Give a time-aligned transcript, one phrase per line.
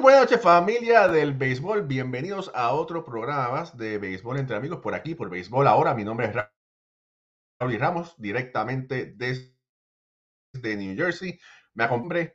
[0.00, 5.14] Buenas noches familia del béisbol, bienvenidos a otro programa de béisbol entre amigos por aquí,
[5.14, 5.94] por béisbol ahora.
[5.94, 6.34] Mi nombre es
[7.60, 11.38] Raúl Ramos, directamente desde New Jersey.
[11.74, 12.32] Me acompaña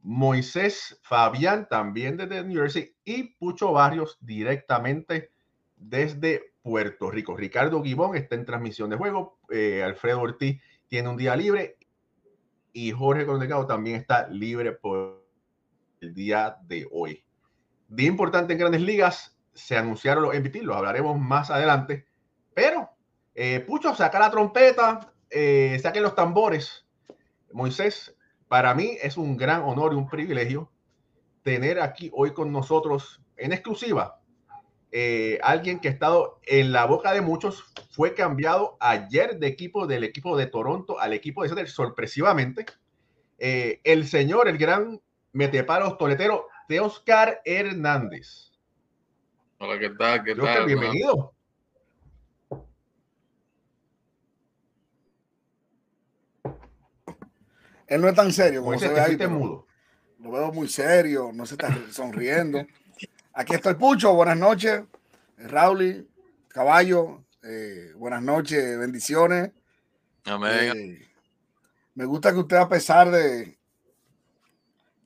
[0.00, 5.32] Moisés Fabián, también desde New Jersey, y Pucho Barrios, directamente
[5.76, 7.36] desde Puerto Rico.
[7.36, 11.78] Ricardo Guibón está en transmisión de juego, eh, Alfredo Ortiz tiene un día libre
[12.72, 15.19] y Jorge Conecado también está libre por
[16.00, 17.24] el día de hoy.
[17.88, 22.06] Día importante en grandes ligas, se anunciaron los MVP, los hablaremos más adelante,
[22.54, 22.90] pero
[23.34, 26.86] eh, Pucho, saca la trompeta, eh, saquen los tambores.
[27.52, 28.16] Moisés,
[28.48, 30.70] para mí es un gran honor y un privilegio
[31.42, 34.20] tener aquí hoy con nosotros en exclusiva
[34.92, 39.86] eh, alguien que ha estado en la boca de muchos, fue cambiado ayer de equipo
[39.86, 42.66] del equipo de Toronto al equipo de Seattle sorpresivamente.
[43.38, 45.00] Eh, el señor, el gran
[45.32, 48.50] meteparos toletero de Oscar Hernández.
[49.58, 50.24] Hola, ¿qué tal?
[50.24, 50.66] ¿Qué tal?
[50.66, 51.34] Bienvenido.
[57.86, 59.16] Él no es tan serio como se ve ahí.
[59.26, 59.66] mudo.
[60.20, 62.64] Lo veo muy serio, no se está sonriendo.
[63.32, 64.82] Aquí está el Pucho, buenas noches.
[65.36, 66.08] Raúl,
[66.48, 69.50] caballo, eh, buenas noches, bendiciones.
[70.24, 70.72] Amén.
[70.76, 71.08] Eh,
[71.94, 73.58] me gusta que usted, a pesar de,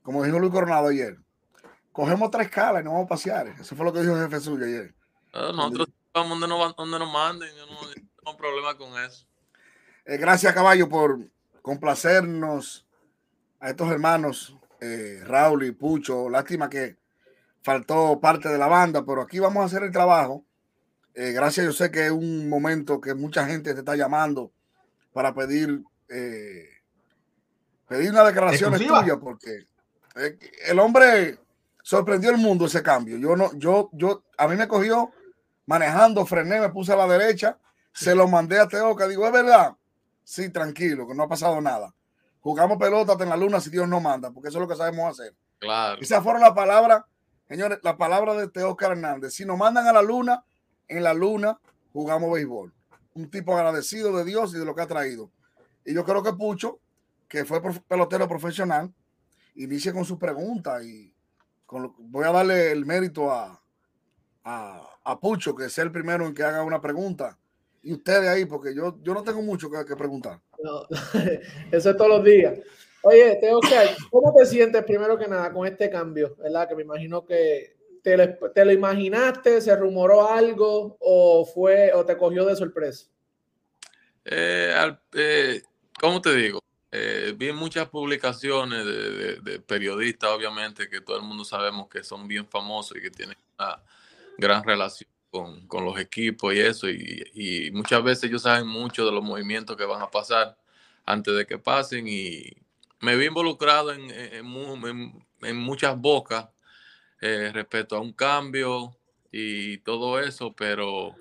[0.05, 1.17] como dijo Luis Coronado ayer,
[1.91, 3.49] cogemos tres escalas y nos vamos a pasear.
[3.49, 4.95] Eso fue lo que dijo el jefe suyo ayer.
[5.33, 8.77] Ah, Nosotros vamos donde nos, van- donde nos manden, yo no yo no tengo problema
[8.77, 9.27] con eso.
[10.05, 11.19] Eh, gracias, caballo, por
[11.63, 12.87] complacernos
[13.61, 16.29] a estos hermanos, eh, Raúl y Pucho.
[16.29, 16.99] Lástima que
[17.63, 20.45] faltó parte de la banda, pero aquí vamos a hacer el trabajo.
[21.15, 24.53] Eh, gracias, yo sé que es un momento que mucha gente te está llamando
[25.13, 26.69] para pedir eh,
[27.89, 29.67] pedir una declaración tuya, porque
[30.15, 31.39] el hombre
[31.83, 33.19] sorprendió el mundo ese cambio.
[33.19, 35.11] Yo no, yo, yo, a mí me cogió
[35.67, 37.59] manejando, frené, me puse a la derecha,
[37.93, 39.77] se lo mandé a Teoca, digo, es verdad.
[40.25, 41.95] Sí, tranquilo, que no ha pasado nada.
[42.41, 44.77] Jugamos pelota hasta en la luna si Dios no manda, porque eso es lo que
[44.77, 45.35] sabemos hacer.
[45.59, 46.01] Claro.
[46.01, 47.05] Esas fueron las palabras,
[47.49, 49.35] señores, las palabras de Teóscar Hernández.
[49.35, 50.45] Si nos mandan a la luna,
[50.89, 51.59] en la luna
[51.93, 52.73] jugamos béisbol.
[53.15, 55.31] Un tipo agradecido de Dios y de lo que ha traído.
[55.85, 56.81] Y yo creo que Pucho,
[57.29, 58.93] que fue pelotero profesional,
[59.57, 61.13] inicie con su pregunta y
[61.67, 63.61] con lo- voy a darle el mérito a,
[64.45, 67.39] a, a Pucho, que sea el primero en que haga una pregunta.
[67.83, 70.41] Y ustedes ahí, porque yo, yo no tengo mucho que, que preguntar.
[70.63, 70.83] No,
[71.73, 72.59] eso es todos los días.
[73.03, 73.61] Oye, Teo,
[74.11, 76.35] ¿cómo te sientes primero que nada con este cambio?
[76.37, 76.67] ¿Verdad?
[76.69, 82.05] Que me imagino que te lo, te lo imaginaste, se rumoró algo o fue o
[82.07, 83.07] te cogió de sorpresa.
[84.25, 85.63] Eh, al- eh,
[86.01, 86.61] ¿Cómo te digo?
[86.97, 92.29] Eh, vi muchas publicaciones de, de- periodistas, obviamente, que todo el mundo sabemos que son
[92.29, 93.83] bien famosos y que tienen una
[94.39, 96.89] gran relación con, los equipos y eso.
[96.89, 100.57] Y, muchas veces ellos saben mucho de los movimientos que van a pasar
[101.05, 102.07] antes de que pasen.
[102.07, 102.45] Y
[103.01, 106.49] me vi involucrado en, en- en muchas bocas
[107.21, 108.97] eh, respecto a un cambio
[109.33, 111.17] y todo eso, pero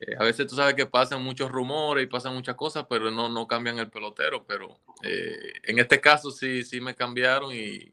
[0.00, 3.28] eh, a veces tú sabes que pasan muchos rumores y pasan muchas cosas, pero no,
[3.28, 4.44] no cambian el pelotero.
[4.46, 7.92] Pero eh, en este caso sí, sí me cambiaron y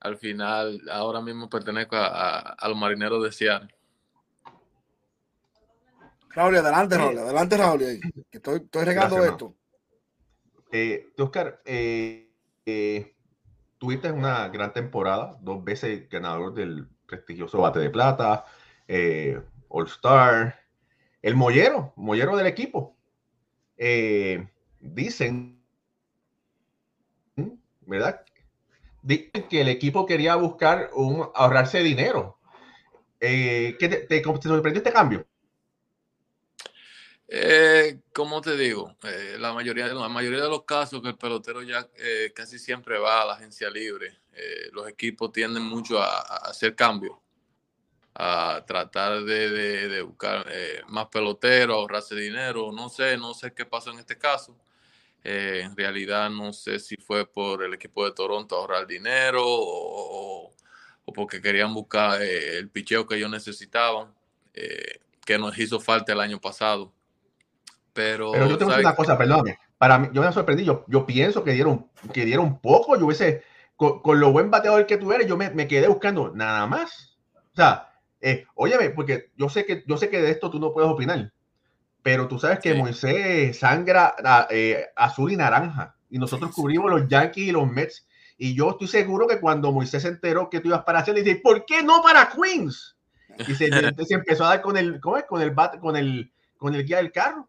[0.00, 3.74] al final ahora mismo pertenezco a, a- a los marineros de Seattle.
[6.30, 6.96] Raúl, adelante.
[6.98, 7.78] Raúl, adelante, Raúl.
[7.78, 9.54] que estoy, estoy regando Gracias, esto.
[10.72, 12.28] Eh, Oscar, eh,
[12.66, 13.14] eh,
[13.78, 18.44] tuviste una gran temporada, dos veces ganador del prestigioso bate de plata,
[18.88, 20.63] eh, All Star,
[21.24, 22.94] el mollero, mollero del equipo.
[23.78, 24.46] Eh,
[24.78, 25.58] dicen,
[27.80, 28.26] ¿verdad?
[29.00, 32.38] Dicen que el equipo quería buscar un, ahorrarse dinero.
[33.20, 35.26] Eh, ¿qué te, te- sorprendió este cambio?
[37.26, 38.94] Eh, como te digo,
[39.38, 41.88] la, mayoría, la mayoría de los casos que el pelotero ya
[42.34, 44.18] casi siempre va a la agencia libre.
[44.72, 47.16] Los equipos tienden mucho a, a hacer cambios,
[48.14, 52.70] a tratar de, de- de buscar eh, más peloteros, ahorrarse dinero.
[52.72, 54.56] No sé, no sé qué pasó en este caso.
[55.24, 60.50] Eh, en realidad no sé si fue por el equipo de Toronto ahorrar dinero o,
[61.06, 64.12] o- porque querían buscar eh, el picheo que ellos necesitaban,
[64.54, 66.92] eh, que nos hizo falta el año pasado.
[67.92, 69.58] Pero, Pero yo tengo ¿sabes una cosa, perdóname.
[69.78, 70.64] Para mí, yo me sorprendí.
[70.64, 72.96] Yo, yo pienso que dieron, que dieron poco.
[72.98, 73.44] Yo hubiese,
[73.76, 77.16] con, con lo buen bateador que tú eres, yo me, me quedé buscando nada más.
[77.52, 77.93] O sea,
[78.26, 81.30] eh, óyeme, porque yo sé que yo sé que de esto tú no puedes opinar,
[82.02, 82.78] pero tú sabes que Sí.
[82.78, 86.60] Moisés sangra a- eh, azul y naranja y nosotros Sí, sí.
[86.62, 88.06] cubrimos los Yankees y los Mets
[88.36, 91.36] Y yo estoy seguro que cuando Moisés se enteró que tú ibas para hacer, dice,
[91.36, 92.96] ¿por qué no para Queens?
[93.46, 93.68] Y se,
[94.06, 95.24] se empezó a dar con el, ¿cómo es?
[95.24, 97.48] Con el bat, con el, con el guía del carro.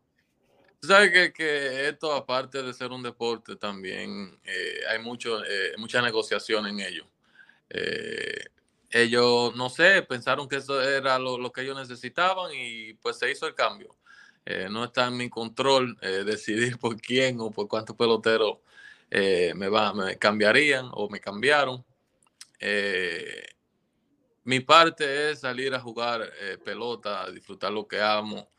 [0.79, 5.71] Tú sabes que, que, esto, aparte de ser un deporte, también eh, hay mucho, eh,
[5.77, 7.05] mucha negociación en ello.
[7.69, 8.45] Eh,
[8.91, 13.31] ellos, no sé, pensaron que eso era lo, lo, que ellos necesitaban y pues se
[13.31, 13.95] hizo el cambio.
[14.45, 18.59] Eh, no está en mi control eh, decidir por quién o por cuántos peloteros
[19.09, 21.83] eh, me, va, me cambiarían o me cambiaron.
[24.43, 26.31] mi parte es salir a jugar
[26.63, 28.49] pelota, disfrutar lo que amo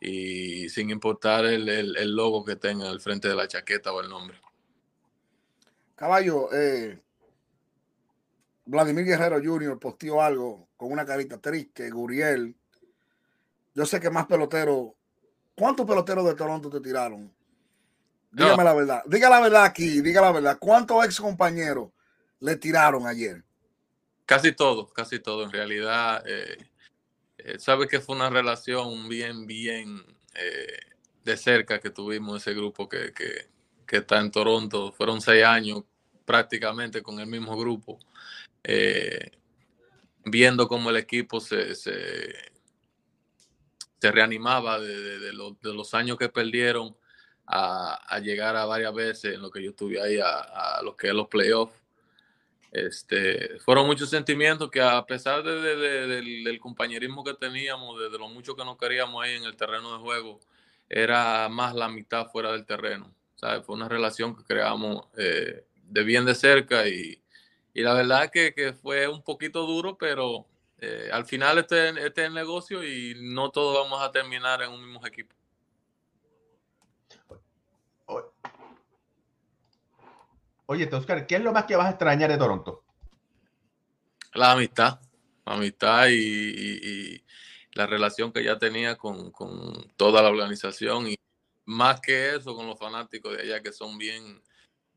[0.00, 4.00] y sin importar el, el, el, logo que tenga al frente de la chaqueta o
[4.00, 4.38] el nombre.
[5.94, 6.48] Caballo,
[8.66, 9.78] Vladimir Guerrero Jr.
[9.78, 12.54] posteó algo con una carita triste, Guriel.
[13.74, 14.96] Yo sé que más peloteros
[15.56, 17.32] ¿Cuántos peloteros de Toronto te tiraron?
[18.30, 18.64] Dígame no.
[18.64, 19.02] la verdad.
[19.06, 20.58] Diga la verdad aquí, diga la verdad.
[20.60, 21.90] ¿Cuántos ex compañeros
[22.40, 23.42] le tiraron ayer?
[24.26, 25.44] Casi todo, casi todo.
[25.44, 26.58] En realidad, eh,
[27.38, 30.04] eh, sabes que fue una relación bien, bien
[30.34, 30.78] eh,
[31.24, 33.48] de cerca que tuvimos ese grupo que, que,
[33.86, 34.92] que, está en Toronto.
[34.92, 35.84] Fueron seis años
[36.26, 37.98] prácticamente con el mismo grupo.
[38.68, 39.30] Eh,
[40.24, 42.32] viendo cómo el equipo se, se
[44.00, 46.96] reanimaba de, de, los, de, los, años que perdieron
[47.46, 50.40] a, a, llegar a varias veces en lo que yo estuve ahí a,
[50.78, 51.74] a lo que es los playoffs.
[52.72, 58.56] Este, fueron muchos sentimientos que a pesar del, del, compañerismo que teníamos, de, lo mucho
[58.56, 60.40] que nos queríamos ahí en el terreno de juego,
[60.88, 63.14] era más la mitad fuera del terreno.
[63.64, 67.22] Fue una relación que creamos eh, de bien de cerca y,
[67.76, 70.46] y la verdad que, que, fue un poquito duro, pero
[70.78, 74.70] eh, al final este, este, es el negocio y no todos vamos a terminar en
[74.70, 75.34] un mismo equipo.
[80.64, 82.82] Oye, Oscar, ¿qué es lo más que vas a extrañar de Toronto?
[84.32, 84.98] La amistad,
[85.44, 87.24] la amistad y, y, y
[87.74, 91.16] la relación que ya tenía con, con, toda la organización y
[91.66, 94.42] más que eso con los fanáticos de allá que son bien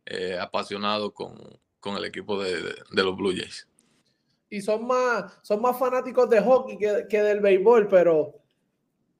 [0.05, 3.69] eh, apasionados con, con, el equipo de, de, de los Blue Jays
[4.49, 8.33] y son más, son más fanáticos de hockey que, que, del béisbol, pero,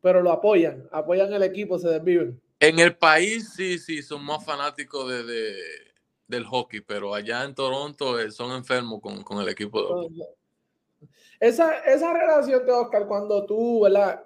[0.02, 2.42] pero lo apoyan, apoyan el equipo, se desviven.
[2.60, 5.56] En el país sí, sí, son más fanáticos de, de
[6.28, 10.24] del hockey, pero allá en Toronto eh, son enfermos con, con, el equipo de hockey.
[11.40, 14.24] Esa, esa relación de Oscar, cuando tú, ¿verdad?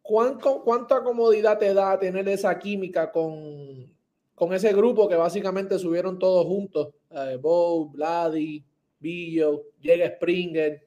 [0.00, 3.92] ¿Cuánto, ¿Cuánta comodidad te da tener esa química con,
[4.34, 6.94] con ese grupo que básicamente subieron todos juntos?
[7.10, 8.64] Eh, Bo, Vladi,
[8.98, 10.86] Billo, llega Springer.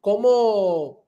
[0.00, 1.04] ¿Cómo,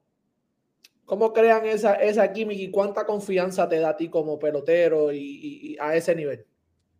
[1.05, 5.77] cómo crean esa, esa química y cuánta confianza te da a ti como pelotero y,
[5.81, 6.45] a ese nivel?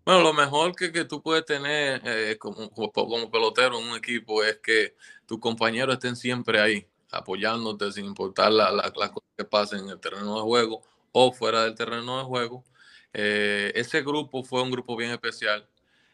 [0.05, 4.43] Bueno, lo mejor que, que tú puedes tener eh, como, como, pelotero en un equipo
[4.43, 4.95] es que
[5.27, 9.91] tus compañeros estén siempre ahí, apoyándote sin importar las la, la cosas que pasen en
[9.91, 12.65] el terreno de juego o fuera del terreno de juego.
[13.13, 15.69] Eh, ese grupo fue un grupo bien especial,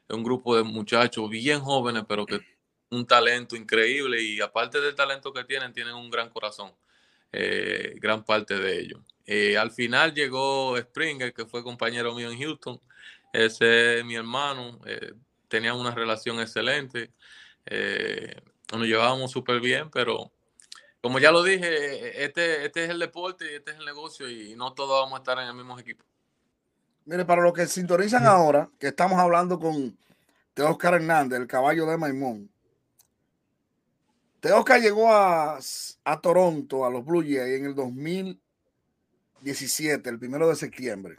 [0.08, 2.40] un grupo de muchachos bien jóvenes, pero que
[2.90, 6.72] un talento increíble y aparte del talento que tienen, tienen un gran corazón,
[7.32, 9.00] eh, gran parte de ellos.
[9.26, 12.80] Eh, al final llegó Springer, que fue compañero mío en Houston,
[13.32, 15.12] ese es mi hermano, eh,
[15.48, 17.10] tenían una relación excelente,
[17.66, 18.36] eh,
[18.72, 20.30] nos llevábamos súper bien, pero
[21.00, 24.54] como ya lo dije, este, este es el deporte y este es el negocio y
[24.56, 26.04] no todos vamos a estar en el mismo equipo.
[27.06, 29.96] Mire, para los que sintonizan ahora, que estamos hablando con
[30.56, 32.50] Oscar Hernández, el caballo de Maimón,
[34.44, 35.58] Teoscar llegó a,
[36.04, 41.16] a, Toronto, a los Blue Jays, en el 2017, el primero de septiembre.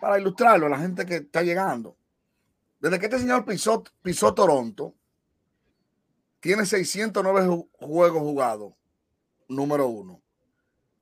[0.00, 1.96] Para ilustrarlo a la gente que está llegando.
[2.78, 4.94] Desde que este señor pisó, pisó Toronto,
[6.38, 8.74] tiene 609 juegos jugados,
[9.48, 10.22] número uno.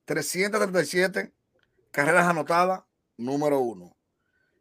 [0.07, 1.31] 337
[1.91, 2.85] carreras anotadas,
[3.17, 3.97] número uno.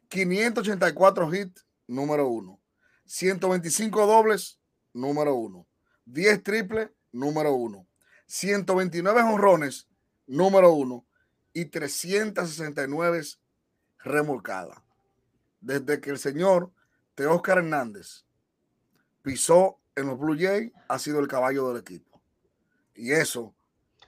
[0.08, 2.60] 584 hits, número uno.
[3.06, 4.60] 125 dobles,
[4.92, 5.66] número uno.
[6.06, 7.86] 10 triples, número uno.
[8.26, 9.88] 129 honrones,
[10.26, 11.06] número uno.
[11.52, 13.22] Y 369
[13.98, 14.78] remolcadas.
[15.60, 16.72] Desde que el señor
[17.14, 18.26] Teóscar Hernández
[19.22, 22.22] pisó en los Blue Jays, ha sido el caballo del equipo.
[22.94, 23.54] Y eso.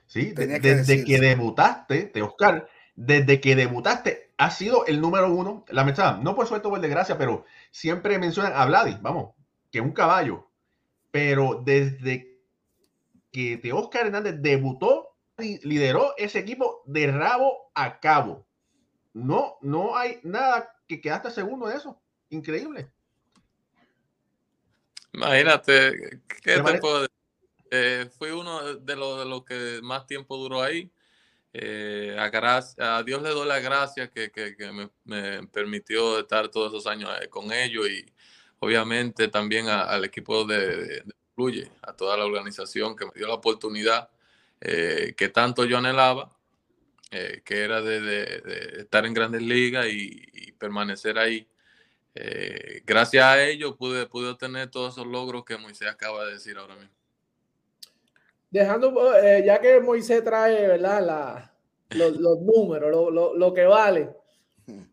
[0.05, 2.69] Sí, desde que, que debutaste, Teóscar,
[3.01, 5.65] desde que debutaste, ha sido el número uno.
[5.69, 9.33] La mensaje, no por suerte o por desgracia, pero siempre mencionan a Vladi, vamos,
[9.71, 10.49] que un caballo
[11.11, 12.39] pero desde
[13.31, 18.45] que Teóscar Hernández debutó, lideró ese equipo de rabo a cabo.
[19.13, 22.01] No, no hay nada que quedaste segundo de eso.
[22.29, 22.91] Increíble.
[25.13, 27.15] Imagínate, ¿qué te puedo decir?
[27.71, 30.91] Eh, fui uno de los, de los que más tiempo duró ahí.
[31.51, 34.55] Eh, a, Dios le doy la gracia que, que,
[35.05, 38.05] me, permitió estar todos esos años eh, con ellos y
[38.59, 41.03] obviamente también al equipo de, de,
[41.33, 44.09] Fluye, a toda la organización que me dio la oportunidad
[44.61, 46.29] eh, que tanto yo anhelaba,
[47.11, 51.47] eh, que era de, de, estar en grandes ligas y, y permanecer ahí.
[52.85, 56.75] Gracias a ello pude, pude obtener todos esos logros que Moisés acaba de decir ahora
[56.75, 56.98] mismo.
[58.51, 61.05] Dejando, eh, ya que Moisés trae, ¿verdad?
[61.05, 61.55] La,
[61.91, 64.09] los, los, números, lo, lo, lo, que vale.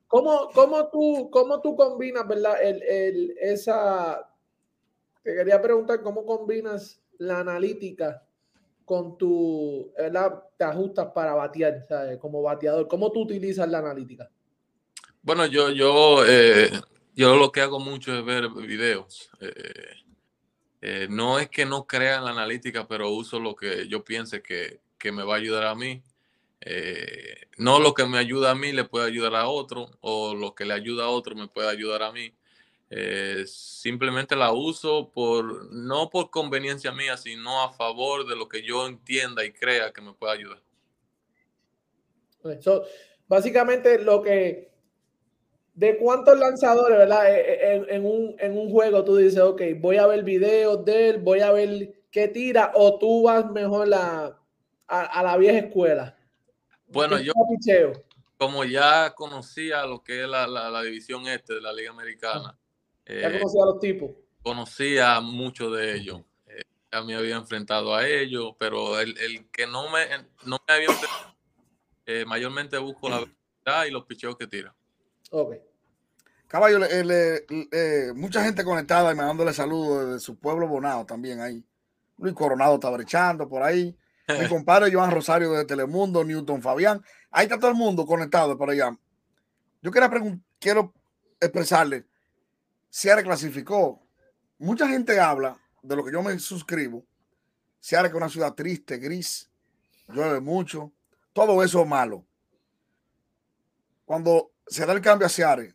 [0.06, 2.62] ¿Cómo, cómo, tú, cómo tú combinas, verdad?
[2.62, 4.28] El, el, esa,
[5.22, 8.22] te quería preguntar, ¿cómo combinas la analítica
[8.84, 10.44] con tu, ¿verdad?
[10.56, 12.18] Te ajustas para batear, ¿sabes?
[12.18, 12.86] Como bateador.
[12.88, 14.30] ¿Cómo tú utilizas la analítica?
[15.22, 16.70] Bueno, yo, yo, eh,
[17.14, 19.28] yo lo que hago mucho es ver videos.
[19.40, 19.52] Eh,
[20.88, 24.40] eh, no es que no crea en la analítica, pero uso lo que yo piense
[24.40, 26.00] que, que me va a ayudar a mí.
[26.60, 30.54] Eh, no lo que me ayuda a mí le puede ayudar a otro, o lo
[30.54, 32.32] que le ayuda a otro me puede ayudar a mí.
[32.90, 38.62] Eh, simplemente la uso por, no por conveniencia mía, sino a favor de lo que
[38.62, 40.62] yo entienda y crea que me pueda ayudar.
[43.26, 44.70] Básicamente lo que
[45.76, 47.22] de cuántos lanzadores, ¿verdad?
[47.28, 51.18] En, en, un, en, un, juego tú dices, ok, voy a ver videos de él,
[51.18, 54.40] voy a ver qué tira, o tú vas mejor la,
[54.88, 56.16] a, a la vieja escuela.
[56.88, 57.32] Bueno, yo
[58.38, 62.58] como ya conocía lo que es la, la, la división este de la Liga Americana.
[63.06, 64.10] Ya eh, conocía a los tipos.
[64.42, 66.22] Conocía muchos de ellos.
[66.46, 70.06] Eh, ya me había enfrentado a ellos, pero el, el que no me,
[70.44, 71.34] no me había enfrentado,
[72.06, 73.24] eh, mayormente busco la
[73.64, 74.74] verdad y los picheos que tira.
[75.30, 75.56] Ok.
[76.46, 81.40] Caballo, eh, le, eh, mucha gente conectada y mandándole saludos desde su pueblo Bonado también
[81.40, 81.64] ahí.
[82.18, 83.96] Luis Coronado está brechando por ahí.
[84.28, 87.02] Mi compadre Joan Rosario de Telemundo, Newton Fabián.
[87.30, 88.96] Ahí está todo el mundo conectado por allá.
[89.82, 90.08] Yo quiero,
[90.58, 90.94] quiero
[91.40, 92.06] expresarle,
[92.88, 94.00] Seattle clasificó.
[94.58, 97.04] Mucha gente habla de lo que yo me suscribo.
[97.80, 99.50] Seattle que es una ciudad triste, gris,
[100.08, 100.92] llueve mucho.
[101.32, 102.24] Todo eso es malo.
[104.06, 105.74] Cuando se da el cambio a Seattle,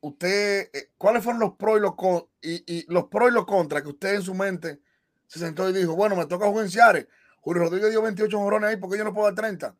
[0.00, 3.46] usted, eh, ¿cuáles fueron los pros y los, con, y, y, los pros y los
[3.46, 4.80] contras que usted en su mente
[5.26, 7.08] se sentó y dijo, bueno, me toca jugar en?
[7.40, 9.74] Julio Rodríguez dio 28 jorrones ahí porque yo no puedo dar 30.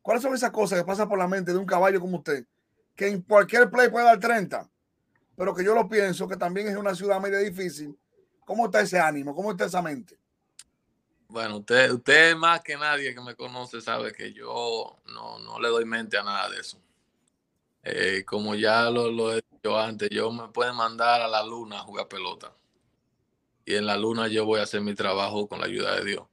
[0.00, 2.46] ¿Cuáles son esas cosas que pasan por la mente de un caballo como usted?
[2.94, 4.70] Que en cualquier play puede dar 30,
[5.36, 7.98] pero que yo lo pienso que también es una ciudad media difícil.
[8.44, 9.34] ¿Cómo está ese ánimo?
[9.34, 10.18] ¿Cómo está esa mente?
[11.28, 15.68] Bueno, usted, usted más que nadie que me conoce sabe que yo no, no le
[15.68, 16.80] doy mente a nada de eso.
[17.88, 21.76] Eh, como ya lo, lo, he dicho antes, yo me pueden mandar a la luna
[21.76, 22.52] a jugar pelota.
[23.64, 26.24] Y en la luna yo voy a hacer mi trabajo con la ayuda de Dios.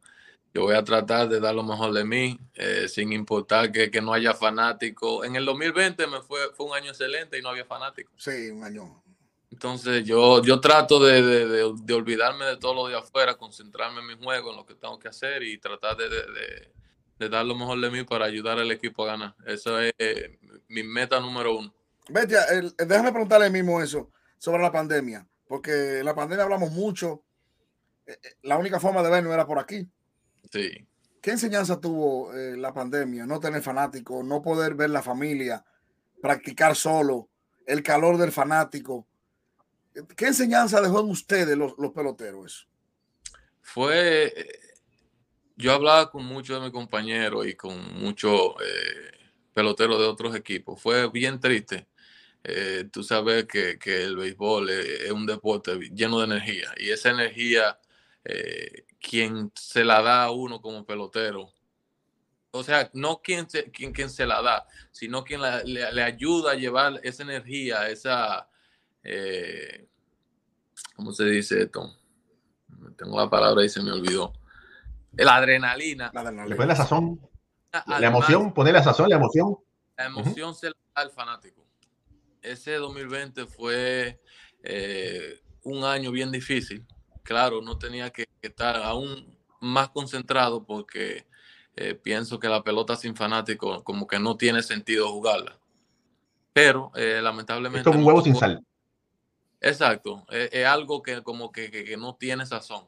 [0.51, 4.01] Yo voy a tratar de dar lo mejor de mí, eh, sin importar que, que,
[4.01, 5.25] no haya fanáticos.
[5.25, 8.13] En el 2020 me fue, fue un año excelente y no había fanáticos.
[8.17, 9.03] Sí, un año.
[9.51, 13.99] Entonces yo, yo trato de, de, de, de olvidarme de todo lo de afuera, concentrarme
[13.99, 16.07] en mi juego, en lo que tengo que hacer y tratar de,
[17.19, 19.35] de dar lo mejor de mí para ayudar al equipo a ganar.
[19.45, 21.73] Eso es eh, mi meta número uno.
[22.09, 27.23] Betia, el, déjame preguntarle mismo eso sobre la pandemia, porque en la pandemia hablamos mucho.
[28.05, 29.87] Eh, la única forma de ver no era por aquí.
[30.51, 30.87] Sí.
[31.21, 33.25] ¿Qué enseñanza tuvo eh, la pandemia?
[33.25, 35.63] No tener fanáticos, no poder ver la familia,
[36.21, 37.29] practicar solo,
[37.65, 39.07] el calor del fanático.
[40.17, 42.67] ¿Qué enseñanza dejó en ustedes los, los peloteros eso?
[43.61, 44.33] Fue
[45.63, 50.81] yo hablaba con muchos de mis compañeros y con muchos eh, peloteros de otros equipos.
[50.81, 51.87] Fue bien triste.
[52.43, 57.79] Eh, tú sabes que, el béisbol es, un deporte lleno de energía y esa energía,
[58.25, 61.53] eh, quien se la da a uno como pelotero,
[62.51, 66.55] o sea, no quien se, quien, se la da, sino quien le, le, ayuda a
[66.55, 68.49] llevar esa energía, esa,
[69.01, 69.87] eh,
[70.97, 71.97] ¿cómo se dice esto?
[72.97, 74.33] Tengo la palabra y se me olvidó
[75.13, 76.11] la adrenalina.
[76.13, 76.55] La adrenalina.
[76.55, 77.19] Le la sazón.
[77.71, 79.57] Además, la emoción, poner la sazón, la emoción.
[79.97, 80.55] La emoción uh -huh.
[80.55, 81.65] se la da al fanático.
[82.41, 84.19] Ese 2020 fue
[84.63, 86.85] eh, un año bien difícil.
[87.23, 91.25] Claro, no tenía que estar aún más concentrado porque
[91.75, 95.57] eh, pienso que la pelota sin fanático como que no tiene sentido jugarla.
[96.51, 97.89] Pero eh, lamentablemente...
[97.89, 98.63] Es como un huevo sin sal.
[99.61, 102.85] Exacto, es, es algo que como que, que, que no tiene sazón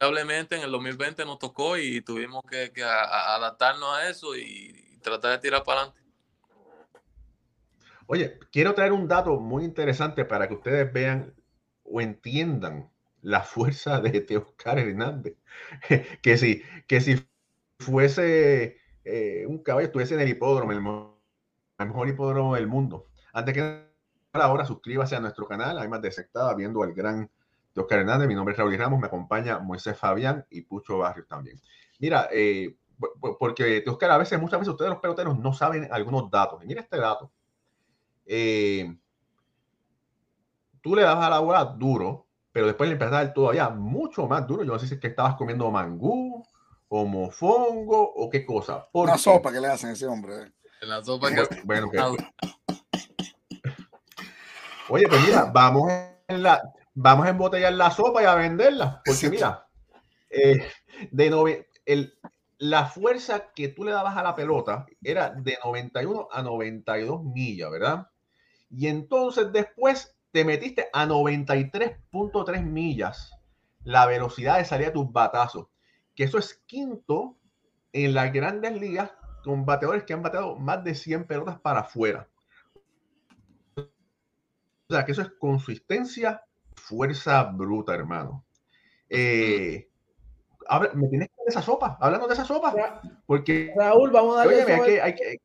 [0.00, 5.38] lamentablemente en el 2020 nos tocó y tuvimos que, adaptarnos a eso y, tratar de
[5.38, 6.00] tirar para adelante.
[8.06, 11.34] Oye, quiero traer un dato muy interesante para que ustedes vean
[11.84, 12.90] o entiendan
[13.22, 15.36] la fuerza de Teoscar Hernández.
[16.22, 17.26] que si, que si
[17.78, 23.06] fuese eh, un caballo, estuviese en el hipódromo, el, mejor hipódromo del mundo.
[23.32, 23.84] Antes que
[24.32, 27.30] ahora, suscríbase a nuestro canal, además de sectada, viendo al gran
[27.72, 28.28] Teoscar Hernández.
[28.28, 31.60] Mi nombre es Raúl Ramos, me acompaña Moisés Fabián y Pucho Barrios también.
[31.98, 32.76] Mira, eh,
[33.38, 36.62] porque Teoscar, a veces, muchas veces ustedes los peloteros no saben algunos datos.
[36.62, 37.30] Y mira este dato.
[38.26, 38.94] Eh,
[40.80, 44.26] tú le das a la bola duro, pero después le empiezas a dar todavía mucho
[44.26, 44.64] más duro.
[44.64, 46.44] Yo no sé si es que estabas comiendo mangú,
[46.88, 48.88] o mofongo, o qué cosa.
[48.92, 50.34] Una sopa que le hacen a ese hombre.
[50.42, 50.52] Eh.
[50.82, 51.46] La sopa que...
[51.64, 51.90] Bueno,
[54.88, 55.92] Oye, pues mira, vamos,
[56.26, 56.60] en la,
[57.02, 59.00] vamos a embotellar la sopa y a venderla.
[59.04, 59.66] Porque mira,
[60.28, 60.68] eh,
[61.10, 62.14] de el,
[62.58, 67.70] la fuerza que tú le dabas a la pelota era de 91 a 92 millas,
[67.70, 68.10] ¿verdad?
[68.68, 73.32] Y entonces después te metiste a 93.3 millas
[73.82, 75.68] la velocidad de salida de tus batazos,
[76.14, 77.38] que eso es quinto
[77.94, 79.10] en las grandes ligas
[79.42, 82.28] con bateadores que han bateado más de 100 pelotas para afuera.
[83.74, 86.44] O sea, que eso es consistencia,
[86.80, 88.44] fuerza bruta, hermano.
[89.08, 89.88] Eh,
[90.94, 95.00] me tienes que dar esa sopa, hablando de esa sopa, porque Raúl, vamos a darle
[95.00, 95.40] hay que,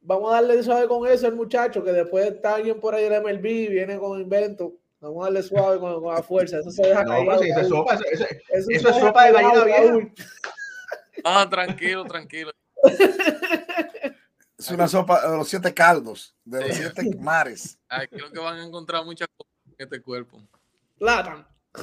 [0.00, 3.22] vamos a darle suave con eso al muchacho, que después está alguien por ahí del
[3.22, 4.74] MLB, viene con invento.
[5.00, 6.60] Vamos a darle suave con, la fuerza.
[6.60, 7.50] Eso se deja no, caer.
[7.50, 10.12] eso, es sopa, eso, es sopa de gallina vieja.
[11.24, 12.52] Ah, tranquilo, tranquilo.
[14.58, 17.80] Es una sopa de los siete caldos, de los siete mares.
[17.88, 20.40] Ay, creo que van a encontrar muchas cosas en este cuerpo.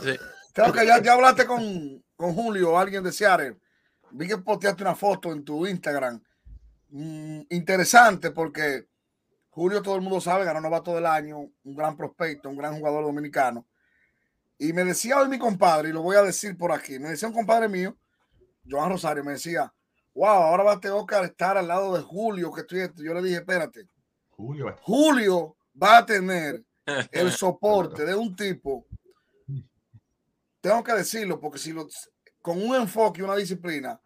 [0.01, 0.17] Sí.
[0.53, 3.58] Creo que ya, ya hablaste con, con Julio o alguien de Seattle.
[4.12, 6.21] Vi que posteaste una foto en tu Instagram
[6.91, 8.88] Mm, interesante porque
[9.51, 13.03] Julio, todo el mundo sabe, ganó novato del año, un gran prospecto, un gran jugador
[13.03, 13.67] dominicano.
[14.58, 17.27] Y me decía hoy mi compadre, y lo voy a decir por aquí, me decía
[17.27, 17.95] un compadre mío,
[18.69, 19.73] Joan Rosario, me decía,
[20.13, 23.21] wow, ahora va a tener que estar al lado de Julio, que estoy Yo le
[23.21, 23.88] dije, espérate,
[24.32, 26.63] Julio, Julio va a tener
[27.12, 28.86] el soporte de un tipo,
[30.61, 31.87] tengo que decirlo, porque si lo,
[32.41, 34.01] con un enfoque y una disciplina,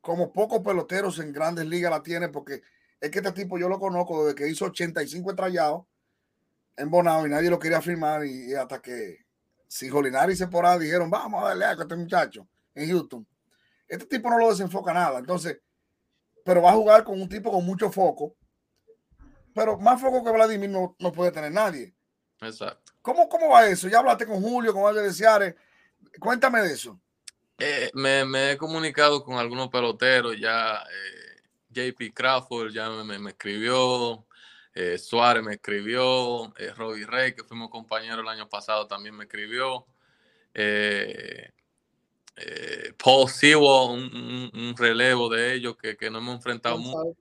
[0.00, 2.62] como pocos peloteros en grandes ligas la tiene, porque
[3.00, 5.84] es que este tipo yo lo conozco desde que hizo 85 entrallados
[6.76, 9.18] en Bonao y nadie lo quería firmar y, hasta que
[9.66, 13.26] si Jolinari se por ahí dijeron, vamos a darle a este muchacho en Houston.
[13.86, 15.60] Este tipo no lo desenfoca nada, entonces,
[16.44, 18.34] pero va a jugar con un tipo con mucho foco,
[19.54, 21.94] pero más foco que Vladimir no, no puede tener nadie.
[22.40, 22.92] Exacto.
[23.02, 23.88] ¿Cómo, ¿Cómo va eso?
[23.88, 25.56] Ya hablaste con Julio, con alguien de Ciare.
[26.18, 27.00] Cuéntame de eso.
[27.58, 34.24] Eh, me, he comunicado con algunos peloteros, ya eh, JP Crawford ya me, escribió,
[34.74, 39.86] eh, Suárez me escribió, Robbie Rey, que fuimos compañeros el año pasado, también me escribió.
[43.02, 47.16] Paul Sewell, un, relevo de ellos que, que no hemos enfrentado mucho.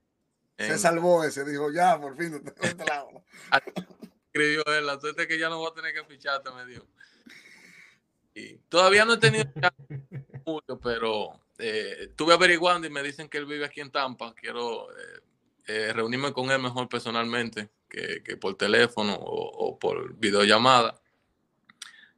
[0.58, 2.44] Se salvó ese, dijo, ya, por fin,
[4.28, 6.86] Escribió él, la suerte que ya no voy a tener que ficharte, me dijo.
[8.38, 9.46] Y todavía no he tenido
[10.46, 14.36] mucho, pero eh, estuve averiguando y me dicen que él vive aquí en Tampa.
[14.36, 15.22] Quiero eh,
[15.66, 21.02] eh, reunirme con él mejor personalmente que, por teléfono o, por videollamada.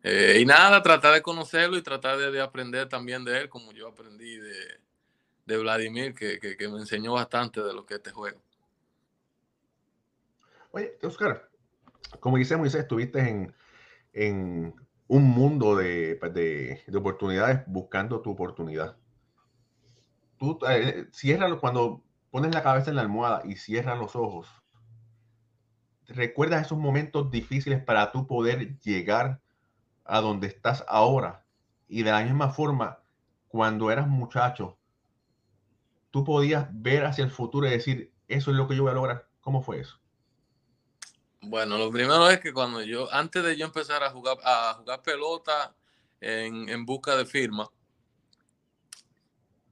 [0.04, 4.36] y nada, tratar de conocerlo y tratar de, aprender también de él, como yo aprendí
[4.36, 4.80] de,
[5.46, 8.42] de Vladimir, que, que, me enseñó bastante de lo que es este juego.
[10.72, 11.50] Oye, Oscar,
[12.20, 13.54] como dice Moisés, estuviste en,
[14.12, 18.96] en un mundo pues, de, de, oportunidades buscando tu oportunidad.
[20.38, 24.48] Tú eh, cierra cuando pones la cabeza en la almohada y cierras los ojos.
[26.08, 29.42] Recuerdas esos momentos difíciles para tú poder llegar
[30.06, 31.44] a donde estás ahora.
[31.88, 33.00] Y de la misma forma,
[33.48, 34.78] cuando eras muchacho,
[36.12, 38.96] tú podías ver hacia el futuro y decir, eso es lo que yo voy a
[38.96, 39.28] lograr.
[39.42, 40.00] ¿Cómo fue eso?
[41.42, 45.02] Bueno, lo primero es que cuando yo, antes de yo empezar a jugar, a jugar
[45.02, 45.74] pelota
[46.20, 47.70] en, busca de firma,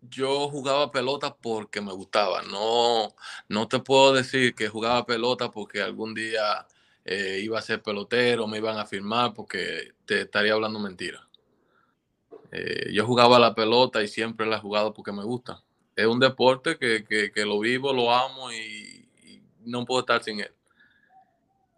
[0.02, 2.42] yo jugaba pelota porque me gustaba.
[2.44, 3.14] No,
[3.50, 6.66] no te puedo decir que jugaba pelota porque algún día
[7.04, 11.28] eh, iba a ser pelotero, me iban a firmar porque te estaría hablando mentira.
[12.52, 15.62] Eh, yo jugaba la pelota y siempre la he jugado porque me gusta.
[15.96, 19.10] Es un deporte que, lo vivo, lo amo y
[19.66, 20.57] no puedo estar sin él.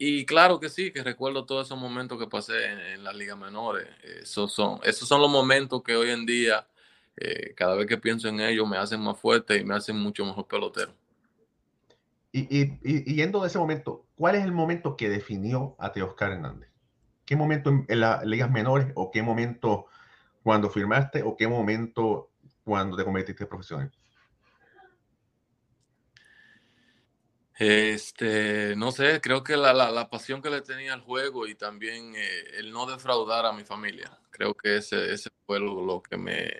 [0.01, 3.85] Y claro que sí, que recuerdo todos esos momentos que pasé en, las ligas menores.
[4.21, 6.65] Esos son, esos son los momentos que hoy en día,
[7.17, 10.25] eh, cada vez que pienso en ellos, me hacen más fuerte y me hacen mucho
[10.25, 10.93] mejor pelotero.
[12.31, 16.69] Y, y, yendo de ese momento, ¿cuál es el momento que definió a Teoscar Hernández?
[17.25, 19.87] ¿Qué momento en, las ligas menores o qué momento
[20.43, 22.29] cuando firmaste o qué momento
[22.63, 23.91] cuando te convertiste en profesional?
[27.59, 32.13] Este, no sé, creo que la, la, pasión que le tenía al juego y también
[32.15, 36.57] eh, el no defraudar a mi familia, creo que ese, ese fue lo, que me,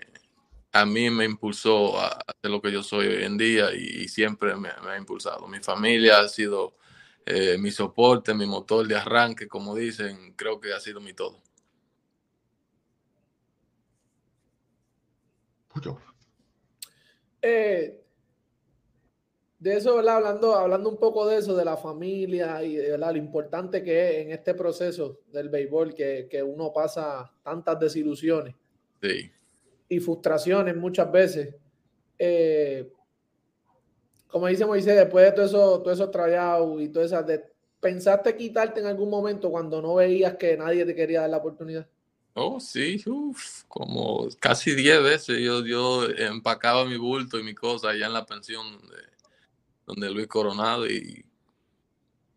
[0.72, 4.54] a mí me impulsó a hacer lo que yo soy hoy en día y, siempre
[4.56, 5.48] me, ha impulsado.
[5.48, 6.76] Mi familia ha sido
[7.24, 11.42] eh, mi soporte, mi motor de arranque, como dicen, creo que ha sido mi todo.
[17.40, 17.99] Eh,
[19.60, 20.16] de eso, ¿verdad?
[20.16, 23.12] Hablando, hablando un poco de eso, de la familia y ¿verdad?
[23.12, 28.54] lo importante que es en este proceso del béisbol, que, que uno pasa tantas desilusiones
[29.88, 31.54] y frustraciones muchas veces.
[32.18, 32.90] Eh,
[34.28, 37.22] como dice Moisés, después de todo eso, todo eso trayado y todo eso,
[37.80, 41.86] ¿pensaste quitarte en algún momento cuando no veías que nadie te quería dar la oportunidad?
[42.32, 43.02] Oh, sí,
[43.68, 48.24] como casi 10 veces yo, yo empacaba mi bulto y mi cosa allá en la
[48.24, 49.09] pensión de,
[49.90, 51.24] donde Luis Coronado y,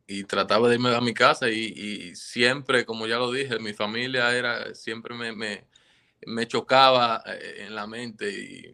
[0.07, 4.35] y trataba de irme a mi casa y, siempre, como ya lo dije, mi familia
[4.35, 5.67] era, siempre me, me,
[6.25, 8.73] me, chocaba eh, en la mente y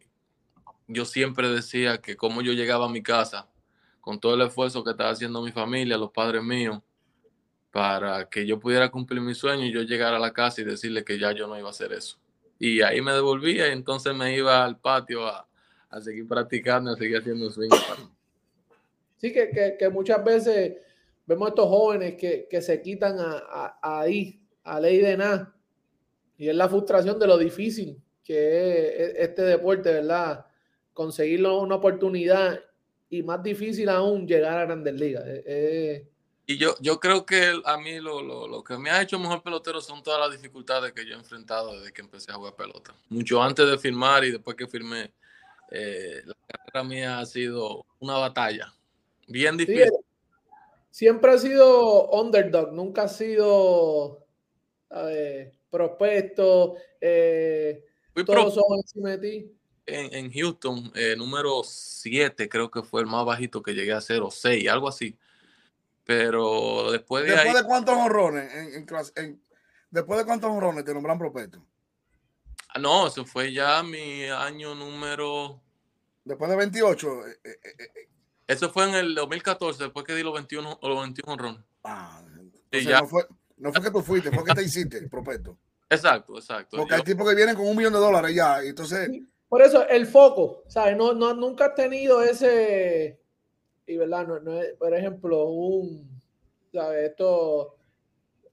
[0.88, 3.50] yo siempre decía que como yo llegaba a mi casa
[4.00, 6.80] con todo el esfuerzo que estaba haciendo mi familia, los padres míos,
[7.72, 11.04] para que yo pudiera cumplir mi sueño y yo llegara a la casa y decirle
[11.04, 12.18] que ya yo no iba a hacer eso.
[12.58, 15.48] Y ahí me devolvía y entonces me iba al patio a,
[15.90, 17.70] a seguir practicando, a seguir haciendo swing.
[19.20, 20.78] Sí, que, que, muchas veces
[21.26, 25.54] vemos a estos jóvenes que, que se quitan a, ahí, a ley de nada.
[26.38, 30.46] Y es la frustración de lo difícil que es este deporte, ¿verdad?
[30.94, 32.60] Conseguir una oportunidad
[33.10, 35.26] y más difícil aún llegar a grandes ligas.
[36.46, 39.42] y yo, yo creo que a mí lo, lo, lo, que me ha hecho mejor
[39.42, 42.94] pelotero son todas las dificultades que yo he enfrentado desde que empecé a jugar pelota.
[43.10, 45.12] Mucho antes de firmar y después que firmé,
[45.72, 48.72] eh, la carrera mía ha sido una batalla
[49.30, 49.92] Bien difícil.
[50.90, 54.26] siempre ha sido underdog, nunca ha sido
[55.70, 56.76] prospecto.
[57.00, 57.86] Eh,
[58.26, 59.56] todos son encima de ti.
[59.86, 64.22] En, Houston, eh, número 7, creo que fue el más bajito que llegué a ser,
[64.22, 65.18] o 6, algo así.
[66.04, 68.52] Pero después de ¿Después de cuántos honrones?
[69.16, 69.42] En,
[69.90, 71.64] ¿Después de cuántos honrones te nombran prospecto?
[72.70, 75.60] Ah, no, eso fue ya mi año número.
[76.24, 77.22] Después de 28.
[78.50, 81.62] Eso fue en el 2014, después que di los 21, los 21 honrones.
[81.84, 83.24] Ah, no, fue,
[83.58, 85.60] no fue que tú fuiste, fue que te hiciste el prospecto.
[85.88, 86.78] Exacto, exacto.
[86.78, 89.08] Porque hay tipos que vienen con un millón de dólares ya, entonces...
[89.48, 90.98] Por eso, el foco, ¿sabes?
[90.98, 93.20] No, no, nunca has tenido ese...
[93.86, 96.10] Y verdad, no, no es, por ejemplo, un...
[96.74, 97.12] ¿Sabes?
[97.12, 97.76] Esto...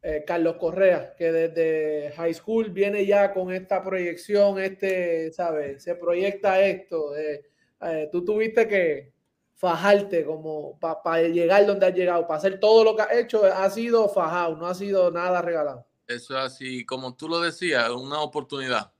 [0.02, 5.82] Eh, Carlos Correa, que desde high school viene ya con esta proyección, este, ¿sabes?
[5.82, 7.16] Se proyecta esto.
[7.16, 7.46] Eh,
[7.80, 9.15] eh, tú tuviste que
[9.56, 13.68] fajarte como para llegar donde has llegado, para hacer todo lo que has hecho, ha
[13.70, 15.86] sido fajado, no ha sido nada regalado.
[16.06, 18.92] Eso es así, como tú lo decías, una oportunidad.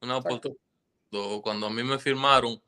[0.00, 0.60] Una oportunidad.
[1.42, 2.62] Cuando a mí me firmaron,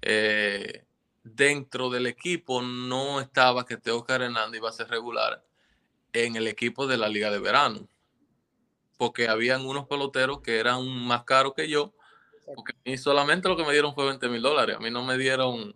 [0.00, 0.84] eh,
[1.22, 5.42] dentro del equipo no estaba que Oscar Hernández iba a ser regular
[6.12, 7.88] en el equipo de la Liga de Verano,
[8.96, 11.92] porque habían unos peloteros que eran más caros que yo,
[12.54, 15.02] porque a mí solamente lo que me dieron fue 20 mil dólares, a mí no
[15.02, 15.74] me dieron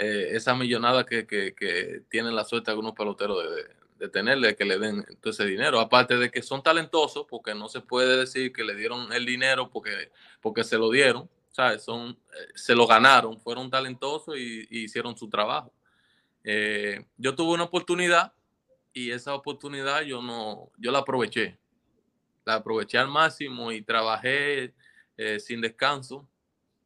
[0.00, 3.64] eh, esa millonada que, que, tienen la suerte algunos peloteros de,
[3.98, 5.80] de, tenerle, que le den todo ese dinero.
[5.80, 9.68] Aparte de que son talentosos, porque no se puede decir que le dieron el dinero
[9.70, 11.82] porque, porque se lo dieron, ¿sabes?
[11.82, 15.72] Son, eh, se lo ganaron, fueron talentosos y, hicieron su trabajo.
[16.44, 18.32] Eh, yo tuve una oportunidad
[18.92, 21.58] y esa oportunidad yo no, yo la aproveché.
[22.44, 24.74] La aproveché al máximo y trabajé
[25.40, 26.28] sin descanso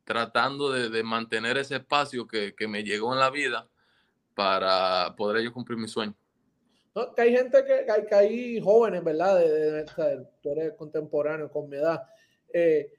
[0.05, 3.69] tratando de, mantener ese espacio que, me llegó en la vida
[4.35, 6.15] para poder yo cumplir mi sueño.
[6.95, 9.39] No, que hay gente que, hay, que hay jóvenes, ¿verdad?
[9.39, 9.87] De,
[10.43, 12.03] tú eres contemporáneo con mi edad,
[12.53, 12.93] eh,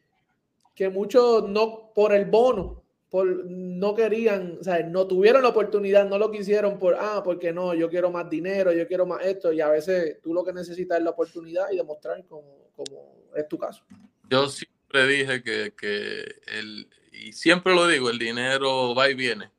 [0.74, 6.10] que muchos no, por el bono, por, no querían, o sea, no tuvieron la oportunidad,
[6.10, 9.54] no lo quisieron por, ah, porque no, yo quiero más dinero, yo quiero más esto,
[9.54, 13.48] y a veces tú lo que necesitas es la oportunidad y demostrar como, como es
[13.48, 13.84] tu caso.
[14.28, 14.66] Yo sí
[15.02, 19.52] dije que, que el, y siempre lo digo, el dinero va y viene.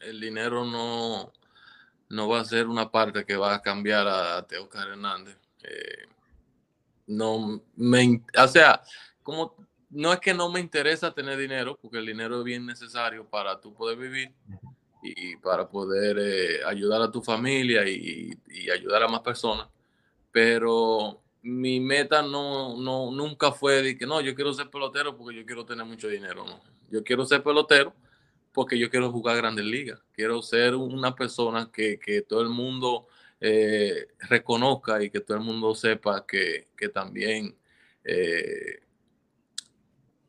[0.00, 1.32] El dinero no,
[2.08, 5.36] no va a ser una parte que va a cambiar a, Teócar Hernández.
[5.62, 6.06] Eh,
[7.06, 8.82] no me, o sea,
[9.22, 9.56] como
[9.88, 13.60] no es que no me interesa tener dinero, porque el dinero es bien necesario para
[13.60, 14.32] tú poder vivir
[15.02, 18.38] y para poder eh, ayudar a tu familia y,
[18.72, 19.68] ayudar a más personas,
[20.30, 25.36] pero mi meta no, no, nunca fue de que no, yo quiero ser pelotero porque
[25.36, 26.60] yo quiero tener mucho dinero, no.
[26.90, 27.94] Yo quiero ser pelotero
[28.52, 30.00] porque yo quiero jugar grandes ligas.
[30.12, 33.08] Quiero ser una persona que, que todo el mundo
[33.40, 37.56] eh, reconozca y que todo el mundo sepa que, que también
[38.04, 38.80] eh,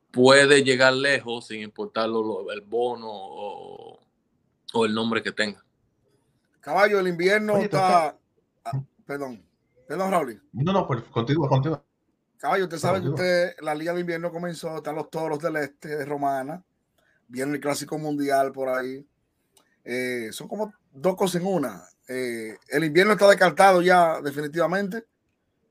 [0.09, 3.99] puede llegar lejos sin importar lo, el bono o,
[4.73, 5.63] o, el nombre que tenga.
[6.59, 8.17] Caballo, el invierno está...
[8.63, 9.43] Ah, perdón,
[9.87, 10.41] perdón, Raúl.
[10.53, 11.83] No, no, pues continúa, continúa.
[12.37, 15.95] Caballo, usted sabe que usted, la Liga de Invierno comenzó, están los toros del este
[15.95, 16.61] de Romana,
[17.27, 19.07] viene el Clásico Mundial por ahí.
[19.85, 21.83] Eh, son como dos cosas en una.
[22.07, 25.05] Eh, el invierno está descartado ya definitivamente.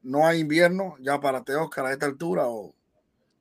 [0.03, 2.75] No hay invierno ya para Teóscar a esta altura o,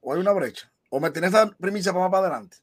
[0.01, 0.71] o hay una brecha.
[0.89, 2.57] ¿O me tienes esa primicia para más para adelante?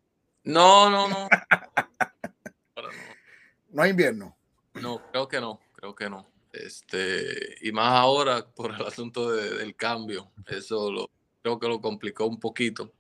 [0.45, 1.29] No, no, no.
[3.71, 4.37] no hay invierno.
[4.75, 6.27] No, creo que no, creo que no.
[6.65, 11.11] Este, y más ahora por el asunto de, del cambio, eso lo,
[11.43, 12.93] creo que lo complicó un poquito.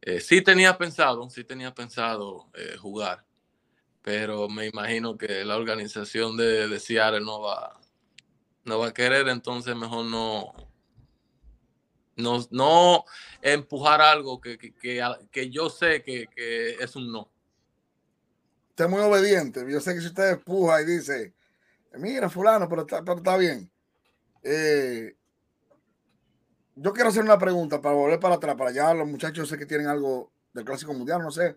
[0.00, 3.24] Eh, sí tenía pensado, sí tenía pensado eh, jugar,
[4.02, 7.80] pero me imagino que la organización de, de no va,
[8.64, 10.52] no va a querer, entonces mejor no,
[12.16, 13.04] no, no
[13.42, 14.74] empujar algo que, que,
[15.32, 17.30] que, yo sé que, que, es un no.
[18.70, 19.64] Usted muy obediente.
[19.70, 21.32] Yo sé que si usted empuja y dice,
[21.98, 23.70] mira, fulano, pero está, bien.
[24.42, 25.16] Eh,
[26.76, 29.66] yo quiero hacer una pregunta para volver para atrás, para allá los muchachos sé que
[29.66, 31.56] tienen algo del Clásico Mundial, no sé.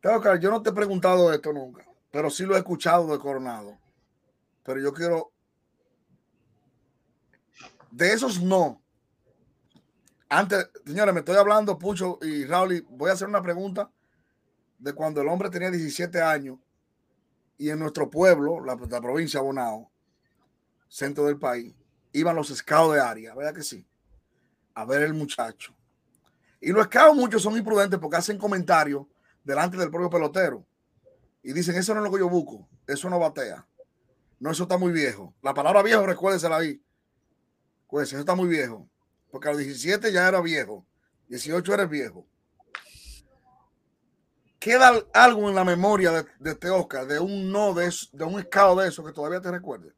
[0.00, 3.78] Claro, yo no te he preguntado esto nunca, pero sí lo he escuchado de Coronado.
[4.62, 5.32] Pero yo quiero...
[7.90, 8.82] De esos no,
[10.28, 13.90] antes, señores, me estoy hablando, Pucho y Raúl, voy a hacer una pregunta
[14.78, 16.58] de cuando el hombre tenía 17 años
[17.58, 19.90] y en nuestro pueblo, la, provincia de Bonao,
[20.88, 21.74] centro del país,
[22.12, 23.86] iban los scouts de área, ¿verdad que sí?
[24.74, 25.74] A ver el muchacho.
[26.60, 29.06] Y los scouts muchos son imprudentes porque hacen comentarios
[29.44, 30.66] delante del propio pelotero
[31.42, 33.66] y dicen, eso no es lo que yo busco, eso no batea.
[34.38, 35.34] No, eso está muy viejo.
[35.42, 36.82] La palabra viejo, recuérdesela ahí.
[37.88, 38.88] Pues eso está muy viejo
[39.36, 40.86] porque a los 17 ya era viejo,
[41.28, 42.26] 18 eres viejo.
[44.66, 48.40] ¿Queda algo en la memoria de, de este Oscar, de un no, de, de un
[48.40, 49.92] escado de eso que todavía te recuerde?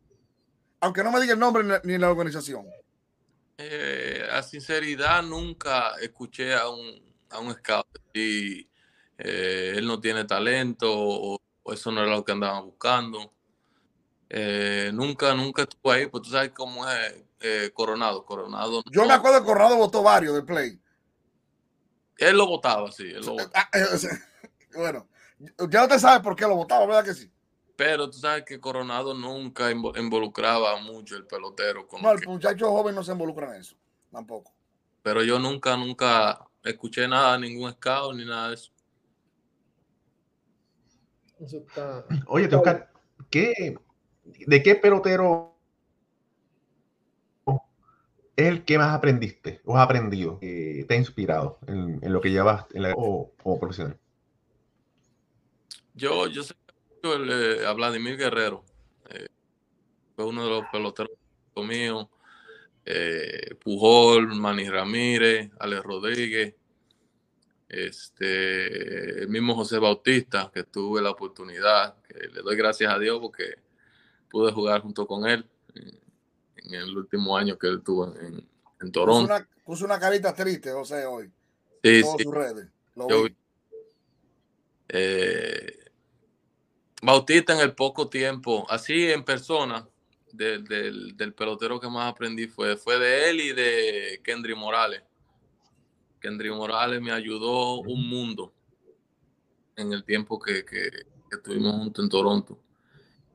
[0.81, 2.67] Aunque no me diga el nombre ni, la organización.
[3.57, 8.69] Eh, a sinceridad, nunca escuché a un, a un scout y
[9.17, 11.41] eh, él no tiene talento o,
[11.73, 13.33] eso no era lo que andaban buscando.
[14.29, 18.23] Eh, nunca, nunca estuvo ahí, pues tú sabes cómo es eh, Coronado.
[18.27, 18.83] Coronado.
[18.91, 20.79] Yo me acuerdo que Coronado votó varios de Play.
[22.19, 23.05] Él lo votaba, sí.
[23.05, 24.28] Él lo ah, eh,
[24.75, 25.09] bueno,
[25.71, 27.31] ya usted sabe por qué lo votaba, ¿verdad que sí?
[27.77, 31.87] Pero tú sabes que Coronado nunca involucraba mucho el pelotero.
[31.87, 33.77] Con no, el muchacho joven no se involucra en eso,
[34.11, 34.53] tampoco.
[35.03, 38.73] Pero yo nunca, nunca escuché nada, ningún scout ni nada de eso.
[42.27, 42.91] Oye, Oscar,
[43.31, 43.79] ¿qué,
[44.25, 45.55] ¿de qué pelotero
[48.35, 52.67] es el que más aprendiste o has aprendido, te ha inspirado en, lo que llevas
[52.73, 53.99] en la, o, como profesional?
[55.99, 56.55] Yo, yo sé
[57.03, 58.65] el, a Vladimir Guerrero.
[59.11, 59.27] Eh,
[60.15, 61.13] fue uno de los peloteros
[61.57, 62.07] míos.
[62.85, 66.55] Eh, Pujol, Manny Ramírez, Alex Rodríguez,
[67.69, 73.19] este, el mismo José Bautista, que tuve la oportunidad, que le doy gracias a Dios
[73.21, 73.57] porque
[74.31, 78.49] pude jugar junto con él en el último año que él tuvo en,
[78.81, 79.35] en Toronto.
[79.65, 81.31] Puso una, carita triste, José, hoy.
[81.83, 82.23] Sí, sí.
[82.23, 82.69] sus redes.
[84.89, 85.88] Eh,
[87.03, 89.89] Bautista en el poco tiempo, así en persona,
[90.33, 90.65] del,
[91.17, 95.03] del, pelotero que más aprendí fue, fue de él y de Kendry Morales.
[96.21, 98.53] Kendry Morales me ayudó un mundo
[99.77, 102.59] en el tiempo que, que, que estuvimos juntos en Toronto.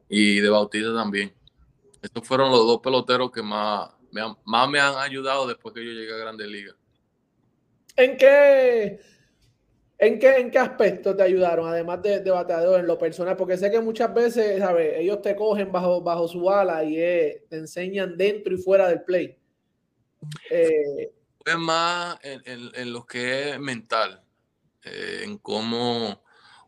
[0.10, 1.34] Y de Bautista también.
[2.02, 5.84] Estos fueron los dos peloteros que más me han, más me han ayudado después que
[5.84, 6.76] yo llegué a Grandes Ligas.
[7.96, 9.00] ¿En qué,
[9.98, 13.38] en qué, en qué aspecto te ayudaron, además de, de bateador, en lo personal?
[13.38, 14.94] Porque sé que muchas veces, ¿sabes?
[14.98, 19.04] Ellos te cogen bajo, bajo su ala y eh, te enseñan dentro y fuera del
[19.04, 19.38] play.
[20.50, 21.12] Eh,
[21.44, 22.42] Fue más en,
[22.74, 24.22] en, lo que es mental,
[24.84, 26.22] eh, en cómo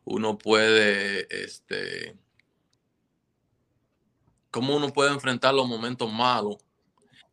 [0.06, 2.16] uno puede este,
[4.52, 6.58] cómo uno puede enfrentar los momentos malos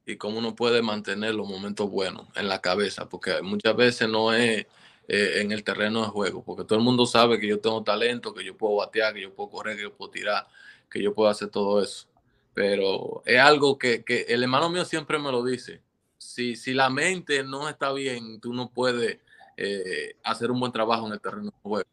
[0.07, 4.33] y cómo uno puede mantener los momentos buenos en la cabeza, porque muchas veces no
[4.33, 4.67] es
[5.09, 8.33] eh, en el terreno de juego, porque todo el mundo sabe que yo tengo talento,
[8.33, 10.47] que yo puedo batear, que yo puedo correr, que yo puedo tirar,
[10.91, 12.07] que yo puedo hacer todo eso.
[12.55, 15.83] pero es algo que, que, el hermano mío siempre me lo dice.
[16.19, 19.19] Si, si la mente no está bien, tú no puedes
[19.57, 21.91] eh, hacer un buen trabajo en el terreno de juego.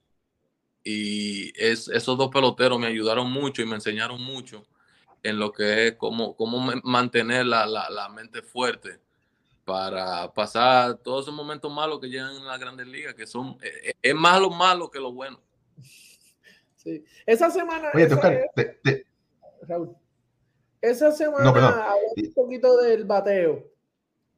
[0.83, 4.65] Y es, esos dos peloteros me ayudaron mucho y me enseñaron mucho
[5.23, 8.99] en lo que es cómo, cómo mantener la, la, la mente fuerte
[9.69, 13.93] para pasar todos esos momentos malos que llegan en la grandes ligas, que son, eh,
[14.01, 15.39] es más lo malo que lo bueno.
[16.75, 17.05] Sí.
[17.23, 17.91] Esa semana.
[19.61, 19.95] Raúl,
[20.81, 23.69] esa semana, un poquito del bateo.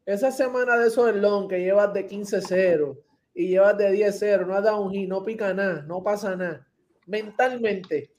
[0.05, 2.99] Esa semana de esos long que llevas de 15-0
[3.33, 6.67] y llevas de 10-0, no has dado un hit, no pica nada, no pasa nada.
[7.05, 8.11] Mentalmente,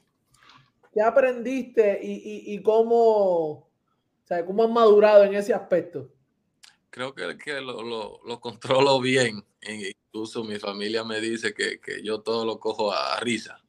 [0.94, 3.70] ¿qué aprendiste y, y, cómo, o
[4.24, 6.10] sea, cómo has madurado en ese aspecto?
[6.92, 9.44] Creo que, que lo, lo, lo, controlo bien.
[9.62, 13.62] Incluso mi familia me dice que, que yo todo lo cojo a risa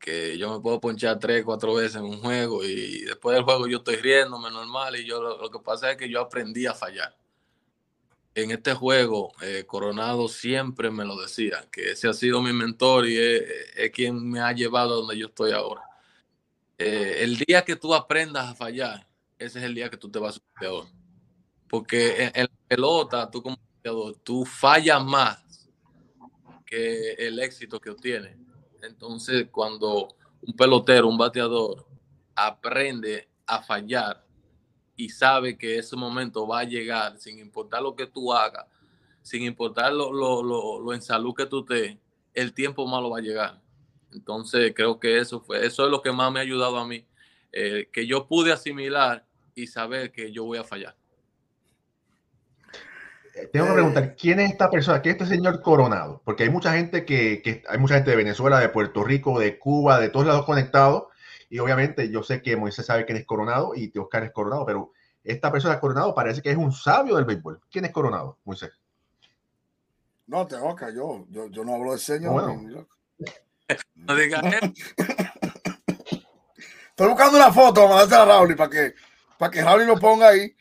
[0.00, 3.68] que yo me puedo ponchar tres, cuatro veces en un juego y después del juego
[3.68, 7.14] yo estoy riéndome normal y yo lo, que pasa es que yo aprendí a fallar.
[8.34, 13.06] En este juego, eh, Coronado siempre me lo decía, que ese ha sido mi mentor
[13.06, 15.82] y es, quien me ha llevado a donde yo estoy ahora.
[16.78, 19.06] Eh, el día que tú aprendas a fallar,
[19.38, 20.86] ese es el día que tú te vas a peor.
[21.70, 23.56] Porque en, la pelota, tú como
[24.22, 25.66] tú fallas más
[26.66, 28.36] que el éxito que obtienes
[28.82, 30.08] entonces, cuando
[30.42, 31.86] un pelotero, un bateador,
[32.34, 34.24] aprende a fallar
[34.96, 38.66] y sabe que ese momento va a llegar, sin importar lo que tú hagas,
[39.22, 41.96] sin importar lo, lo, en salud que tú estés,
[42.34, 43.60] el tiempo malo va a llegar.
[44.12, 47.04] Entonces, creo que eso fue, eso es lo que más me ha ayudado a mí,
[47.52, 50.96] eh, que yo pude asimilar y saber que yo voy a fallar.
[53.52, 55.00] Tengo que preguntar, ¿quién es esta persona?
[55.00, 56.20] ¿Quién es este señor Coronado?
[56.24, 60.00] Porque hay mucha gente que, hay mucha gente de Venezuela, de Puerto Rico, de Cuba,
[60.00, 61.04] de todos lados conectados.
[61.48, 64.92] Y obviamente yo sé que Moisés sabe quién es Coronado y Oscar es Coronado, pero
[65.24, 67.60] esta persona Coronado parece que es un sabio del béisbol.
[67.70, 68.70] ¿Quién es Coronado, Moisés?
[70.26, 72.56] No, te Oscar, yo, yo, yo no hablo de señor.
[73.94, 74.42] no digas
[76.90, 78.94] Estoy buscando una foto, vamos a Raúl para que,
[79.38, 80.54] para que Raúl lo ponga ahí,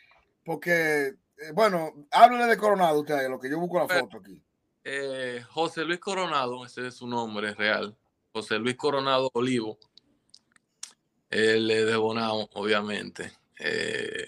[0.43, 1.13] porque eh,
[1.53, 4.41] bueno, háblele de Coronado usted, lo que yo busco la foto aquí.
[4.83, 7.95] Eh, José Luis Coronado, ese es su nombre real.
[8.33, 9.77] José Luis Coronado Olivo.
[11.29, 13.31] Él es de Bonao, obviamente.
[13.59, 14.27] Eh,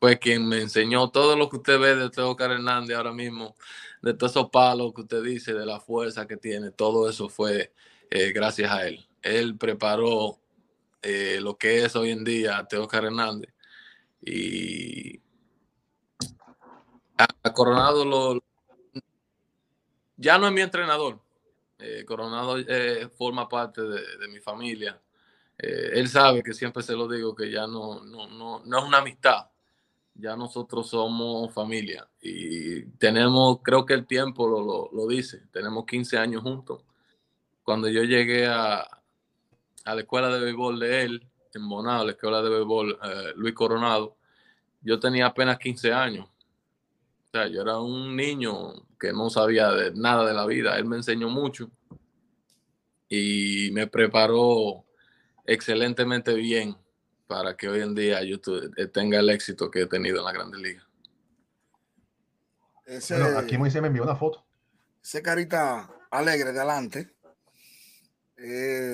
[0.00, 3.54] fue quien me enseñó todo lo que usted ve de Oscar Hernández ahora mismo,
[4.00, 7.72] de todos esos palos que usted dice, de la fuerza que tiene, todo eso fue
[8.34, 9.06] gracias a él.
[9.22, 10.38] Él preparó
[11.02, 13.52] lo que es hoy en día Oscar Hernández.
[14.24, 15.21] Y
[17.54, 18.42] Coronado lo,
[20.22, 21.20] ya no es mi entrenador.
[21.78, 25.00] Eh, Coronado eh, forma parte de, mi familia.
[25.58, 28.84] Eh, él sabe que siempre se lo digo que ya no, no, no, no es
[28.84, 29.48] una amistad.
[30.14, 35.86] Ya nosotros somos familia y tenemos, creo que el tiempo lo, lo, lo dice, tenemos
[35.86, 36.84] 15 años juntos.
[37.64, 38.80] Cuando yo llegué a,
[39.84, 42.98] a la escuela de béisbol de él, en Bonao, la escuela de béisbol
[43.36, 44.16] Luis Coronado,
[44.82, 46.31] yo tenía apenas 15 años
[47.32, 50.76] o sea, yo era un niño que no sabía de nada de la vida.
[50.76, 51.70] Él me enseñó mucho
[53.08, 54.84] y me preparó
[55.46, 56.76] excelentemente bien
[57.26, 58.36] para que hoy en día yo
[58.76, 60.86] eh, tenga el éxito que he tenido en la Grandes Ligas.
[63.38, 64.44] aquí Moisés me envió una foto.
[65.02, 67.14] Ese carita alegre de adelante,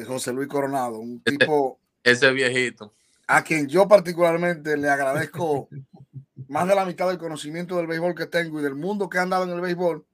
[0.06, 1.80] José Luis Coronado, un tipo.
[2.04, 2.94] ese viejito.
[3.28, 5.68] A quien yo particularmente le agradezco
[6.48, 9.30] más de la mitad del conocimiento del béisbol que tengo y del mundo que han
[9.30, 10.04] dado en el béisbol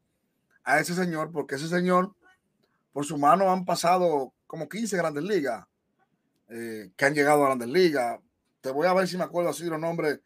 [0.65, 2.15] a ese señor, porque ese señor,
[2.93, 5.65] por su mano han pasado como 15 grandes ligas
[6.49, 8.19] eh, que han llegado a grandes ligas.
[8.61, 10.21] Te voy a ver si me acuerdo así los nombres.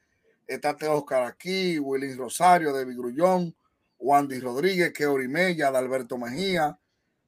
[0.47, 3.55] Está Oscar aquí, Willis Rosario, David Grullón,
[3.99, 6.79] Wandy Rodríguez, Keori Mella, Alberto Mejía,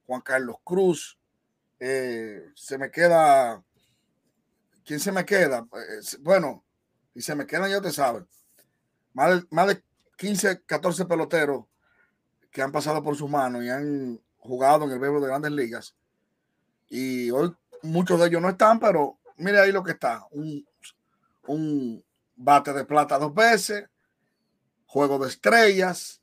[0.07, 1.19] Juan Carlos Cruz.
[1.79, 3.63] Eh, se me queda.
[4.91, 5.69] ¿Quién se me queda?
[5.73, 6.65] Eh, bueno,
[7.15, 8.25] y se me quedan, ya te sabes
[9.13, 9.85] más de,
[10.17, 11.67] 15, 14 peloteros
[12.51, 15.95] que han pasado por sus manos y han jugado en el béisbol de grandes ligas.
[16.89, 20.27] Y hoy muchos de ellos no están, pero mire ahí lo que está.
[20.33, 20.67] Un,
[21.47, 23.89] un bate de plata dos veces,
[24.87, 26.21] juego de estrellas.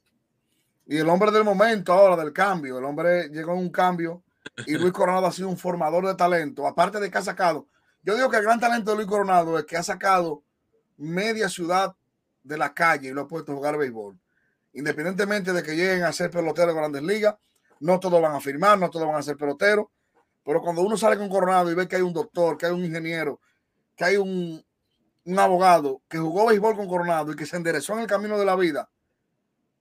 [0.86, 4.26] Y el hombre del momento ahora, del cambio, el hombre llegó en un cambio
[4.66, 7.66] y Luis Coronado ha sido un formador de talento, aparte de que ha sacado.
[8.08, 10.42] Yo digo que el gran talento de Luis Coronado es que ha sacado
[10.96, 11.94] media ciudad
[12.42, 14.18] de la calle y lo ha puesto a jugar béisbol.
[14.72, 17.36] Independientemente de que lleguen a ser peloteros de grandes ligas,
[17.82, 19.88] no todos van a firmar, no todos van a ser peloteros,
[20.46, 22.86] pero cuando uno sale con Coronado y ve que hay un doctor, que hay un
[22.86, 23.42] ingeniero,
[23.98, 24.66] que hay un,
[25.26, 28.46] un abogado que jugó béisbol con Coronado y que se enderezó en el camino de
[28.46, 28.90] la vida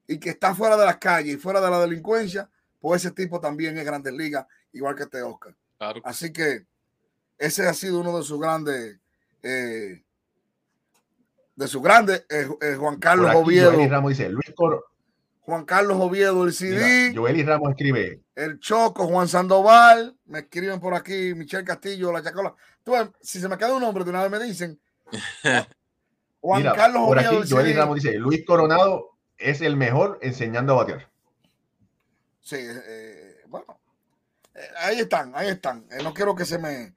[0.09, 2.51] y que está fuera de las calles y fuera de la delincuencia,
[2.81, 5.55] pues ese tipo también es Grandes Ligas, igual que este Oscar.
[5.79, 6.01] Claro.
[6.05, 6.67] Así que
[7.39, 8.99] ese ha sido uno de sus grandes,
[9.43, 10.03] eh,
[11.55, 13.73] de sus grandes, eh, eh, Juan Carlos aquí, Oviedo.
[13.73, 14.85] Joely Ramos dice, Luis Coro,
[15.41, 20.81] Juan Carlos Oviedo, el CD, mira, Joely Ramos escribe, el Choco, Juan Sandoval, me escriben
[20.81, 22.55] por aquí, Michelle Castillo, la Chacola.
[22.83, 24.81] Tú, si se me queda un nombre, de una vez me dicen.
[26.41, 27.81] Juan mira, Carlos por Oviedo, aquí el Joely CD.
[27.81, 31.17] Ramos dice, Luis Coronado es el mejor enseñando a batear.
[32.47, 33.81] Sí, eh, bueno,
[34.55, 35.87] eh, ahí están, ahí están.
[35.91, 36.95] Eh, no quiero que se me.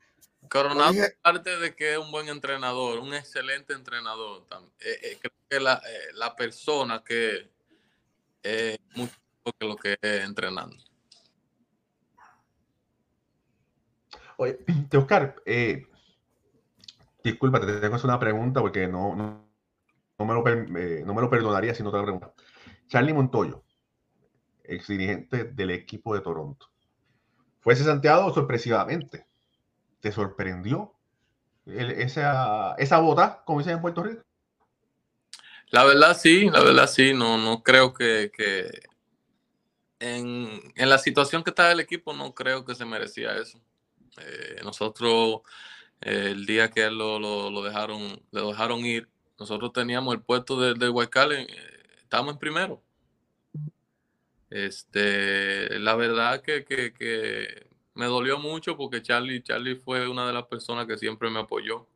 [0.50, 4.46] Coronado, dije- aparte de que es un buen entrenador, un excelente entrenador,
[4.80, 7.50] eh, eh, creo que la, eh, la persona que
[8.44, 9.14] es mucho
[9.46, 10.76] mejor que lo que es entrenando.
[14.38, 14.58] Oye,
[14.98, 15.86] Oscar, eh,
[17.24, 19.50] disculpa, te tengo que hacer una pregunta porque no, no,
[20.18, 20.44] no me lo,
[21.06, 22.34] no me lo perdonaría si no te la pregunto.
[22.88, 23.64] Charlie Montoyo,
[24.64, 26.72] ex dirigente del equipo de Toronto,
[27.60, 29.29] fue cesanteado sorpresivamente.
[30.00, 30.94] ¿Te sorprendió
[31.66, 34.22] esa, esa bota, como dicen en Puerto Rico?
[35.72, 38.72] La verdad sí, la verdad sí, no, no creo que, que
[40.00, 43.62] en, en la situación que está el equipo no creo que se merecía eso.
[44.18, 45.42] Eh, nosotros,
[46.02, 50.74] eh, el día que lo, lo- dejaron, lo dejaron ir, nosotros teníamos el puesto de,
[50.74, 51.48] de Huaycal, eh,
[52.02, 52.82] estábamos en primero.
[54.50, 57.69] Este, la verdad que- que
[58.00, 61.88] me dolió mucho porque Charlie, Charlie fue una de las personas que siempre me apoyó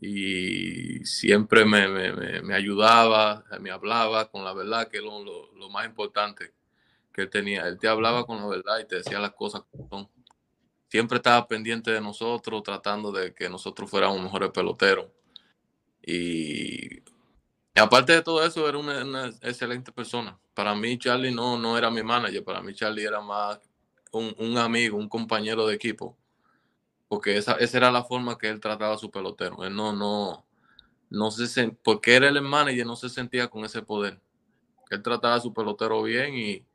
[0.00, 5.52] y siempre me, me- me- ayudaba, me hablaba con la verdad, que es lo, lo-
[5.70, 6.54] más importante
[7.14, 7.66] que él tenía.
[7.68, 10.10] Él te hablaba con la verdad y te decía las cosas como.
[10.88, 15.06] Siempre estaba pendiente de nosotros, tratando de que nosotros fuéramos mejores peloteros.
[16.02, 17.02] Y, y
[17.80, 20.38] aparte de todo eso, era una, una excelente persona.
[20.54, 23.60] Para mí, Charlie no, no era mi manager, para mí, Charlie era más
[24.12, 26.16] un, un amigo, un compañero de equipo
[27.08, 29.64] porque esa, esa era la forma que él trataba a su pelotero.
[29.64, 30.46] Él no, no,
[31.10, 34.20] no se sen- porque era el manager, no se sentía con ese poder.
[34.90, 36.66] Él trataba a su pelotero bien y,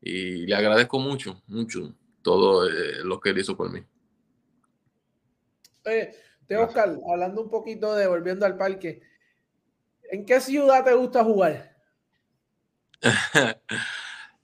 [0.00, 3.84] y le agradezco mucho, mucho todo eh, lo que él hizo por mí.
[5.86, 6.14] Oye,
[6.46, 9.02] te Oscar, hablando un poquito de volviendo al parque,
[10.10, 11.76] ¿en qué ciudad te gusta jugar?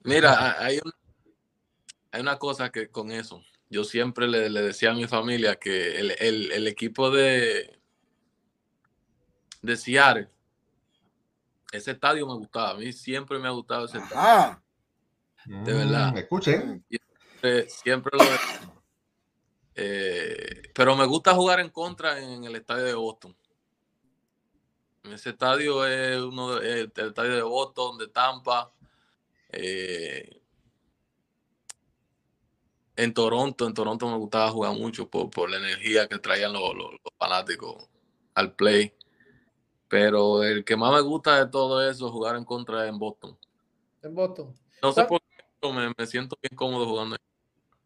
[0.03, 0.91] Mira, ha- hay, un-
[2.17, 5.99] hay una cosa que con eso, yo siempre le, le decía a mi familia que
[5.99, 7.79] el, el- el equipo de,
[9.61, 10.27] de Seattle,
[11.71, 14.63] ese estadio me gustaba, a mí siempre me ha gustado ese estadio.
[15.45, 16.13] De verdad.
[16.13, 18.23] Mm, escuchen, siempre, siempre lo
[19.75, 23.37] eh, pero me gusta jugar en contra en el estadio de Boston.
[25.03, 28.73] Ese estadio es uno de, el, el estadio de Boston, de Tampa.
[29.49, 30.41] eh,
[32.97, 36.61] en Toronto, en Toronto me gustaba jugar mucho por, por la energía que traían los,
[36.75, 37.87] los- los fanáticos
[38.33, 38.91] al play.
[39.87, 43.37] Pero el que más me gusta de todo eso es jugar en contra en Boston.
[44.03, 44.53] En Boston.
[44.81, 47.15] No sé por qué, me, me siento bien cómodo jugando.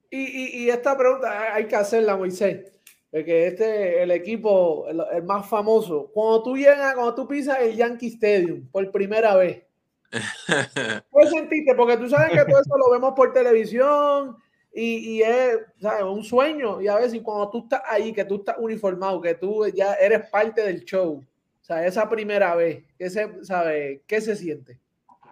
[0.10, 2.72] Y, y- y esta pregunta hay que hacerla, Moisés.
[3.12, 6.10] Porque este el equipo, el, el más famoso.
[6.14, 9.64] Cuando tú llegas, cuando tú pisas el Yankee Stadium por primera vez,
[10.48, 11.76] ¿qué sentiste?
[11.76, 14.38] Porque tú sabes que todo eso lo vemos por televisión
[14.74, 16.04] y, y es ¿sabes?
[16.04, 16.82] un sueño.
[16.82, 20.30] Y a veces cuando tú estás ahí, que tú estás uniformado, que tú ya eres
[20.30, 21.24] parte del show,
[21.62, 24.80] o sea, esa primera vez, ¿qué se, sabe, ¿qué se siente?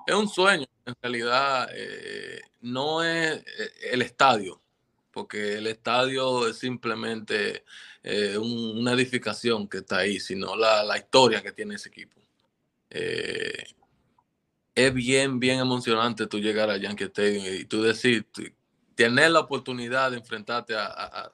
[0.06, 3.44] Es un sueño, en realidad eh, no es eh,
[3.92, 4.62] el estadio,
[5.12, 7.64] porque el estadio es simplemente
[8.04, 12.20] eh, un- una edificación que está ahí, sino la, la historia que tiene ese equipo.
[12.90, 13.64] Eh,
[14.76, 18.26] es bien, bien emocionante tú llegar a Yankee Stadium y tú decir,
[19.00, 21.32] tener la oportunidad de enfrentarte a, a-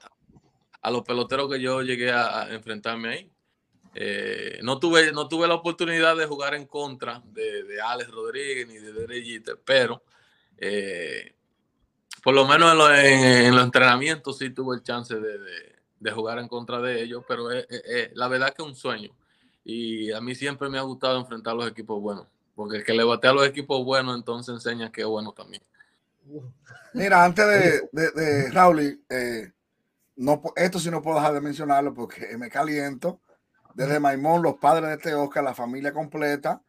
[0.92, 3.32] los peloteros que yo llegué a, enfrentarme ahí.
[3.96, 8.68] Eh, no, tuve, no tuve la oportunidad de jugar en contra de, de Alex Rodríguez
[8.68, 9.26] ni de Derek
[9.66, 10.04] pero
[10.60, 11.34] eh,
[12.24, 15.76] por lo menos en, lo- en- los entrenamientos sí tuve el chance de, de-
[16.12, 19.10] jugar en contra de ellos, pero es- es- es- la verdad que es un sueño.
[19.64, 22.94] Y a mí siempre me ha gustado enfrentar a los equipos buenos, porque el que
[22.94, 25.64] le batea a los equipos buenos entonces enseña que es bueno también.
[26.94, 29.52] Mira, antes de, de, de Raúl, eh,
[30.18, 33.22] no, esto sí no puedo dejar de mencionarlo porque me caliento.
[33.74, 36.62] Desde Maimón, los padres de este Oscar, la familia completa,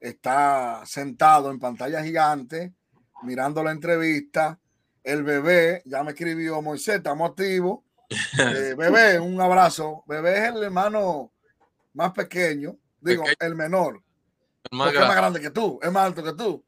[0.00, 2.74] está sentado en pantalla gigante,
[3.22, 4.58] mirando la entrevista.
[5.04, 7.80] El bebé ya me escribió Moisés, estamos activos.
[8.38, 10.02] Eh, bebé, un abrazo.
[10.06, 11.32] Bebé es el hermano
[11.94, 13.36] más pequeño, digo, Pequeño.
[13.38, 14.02] el menor,
[14.70, 15.38] El más porque es más grande.
[15.38, 16.64] grande que tú, es más alto que tú.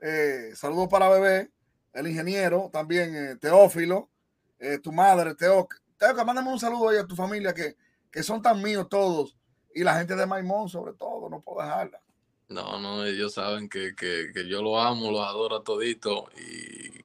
[0.00, 1.50] Eh, saludos para bebé,
[1.94, 4.10] el ingeniero, también eh, Teófilo,
[4.58, 5.68] eh, tu madre, Teo.
[5.96, 7.76] Teo, mándame un saludo ahí a tu familia que,
[8.10, 9.36] que son tan míos todos
[9.74, 12.00] y la gente de Maimón sobre todo, no puedo dejarla.
[12.48, 17.02] No, no, ellos saben que, que, que yo lo amo, los adoro a todito y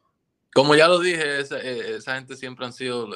[0.54, 3.10] como ya lo dije, esa, eh, esa gente siempre han sido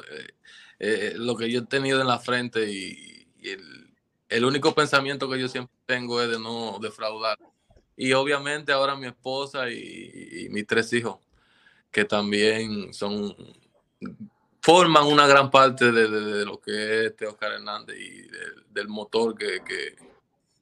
[0.80, 3.94] eh, lo que yo he tenido en la frente y, y el,
[4.30, 7.38] el único pensamiento que yo siempre tengo es de no defraudar.
[7.96, 11.18] Y obviamente ahora mi esposa y, y mis tres hijos,
[11.94, 13.34] que también son
[14.62, 18.64] forman una gran parte de, de- de lo que es este Oscar Hernández y de-
[18.72, 19.96] del motor que, que,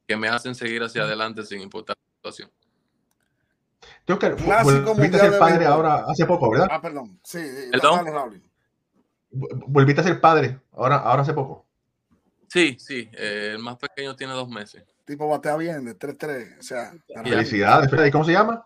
[0.07, 2.51] que me hacen seguir hacia adelante sin importar la situación.
[4.05, 6.67] Creo que Clásico volviste a mundial ser padre ahora hace poco, ¿verdad?
[6.69, 7.19] Ah, perdón.
[7.23, 7.39] Sí,
[7.71, 7.97] ¿Perdón?
[7.97, 8.43] dale, Raúl.
[9.31, 11.65] Vu- Volviste a ser padre ahora, ahora hace poco.
[12.47, 14.83] Sí, sí, eh, el más pequeño tiene dos meses.
[15.05, 16.59] Tipo batea bien de 3-3.
[16.59, 16.93] O sea.
[17.23, 17.89] Felicidades.
[18.07, 18.65] ¿Y cómo se llama?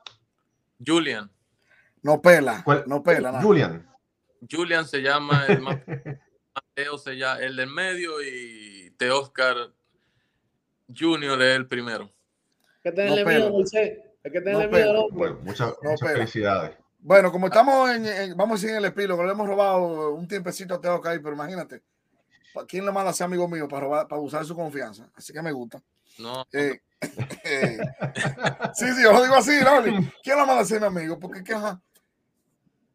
[0.86, 1.30] Julian,
[2.06, 2.84] no pela, ¿Cuál?
[2.86, 3.44] no pela nada.
[3.44, 3.90] Julian.
[4.50, 5.78] Julian se llama, el más
[6.56, 9.56] Mateo se llama el del medio y Te Oscar
[10.96, 12.04] Junior es el primero.
[12.04, 13.50] Hay que tenerle No miedo.
[13.52, 14.00] Moisés.
[14.24, 15.00] Hay que tenerle No miedo al pela.
[15.00, 15.18] hombre.
[15.18, 16.78] Bueno, muchas, No, muchas felicidades.
[17.00, 20.28] Bueno, como estamos en, en- vamos a decir en el epílogo, le hemos robado un
[20.28, 21.82] tiempecito a Teo Kai, pero imagínate,
[22.54, 25.10] ¿pa- ¿quién le manda a ser amigo mío para robar, para usar su confianza?
[25.16, 25.82] Así que me gusta.
[26.20, 26.80] No, Eh,
[27.44, 27.78] eh,
[28.76, 29.86] sí, sí, yo lo digo así, Raúl.
[30.24, 31.20] ¿Quién lo manda a ser mi amigo?
[31.20, 31.82] Porque que, ajá.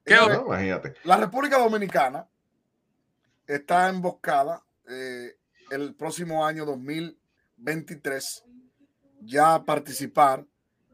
[0.05, 0.47] ¿Qué Señores, ¿no?
[0.47, 0.95] Imagínate.
[1.05, 2.29] La República Dominicana
[3.47, 5.37] está emboscada eh,
[5.71, 8.45] el próximo año 2023
[9.23, 10.45] ya a participar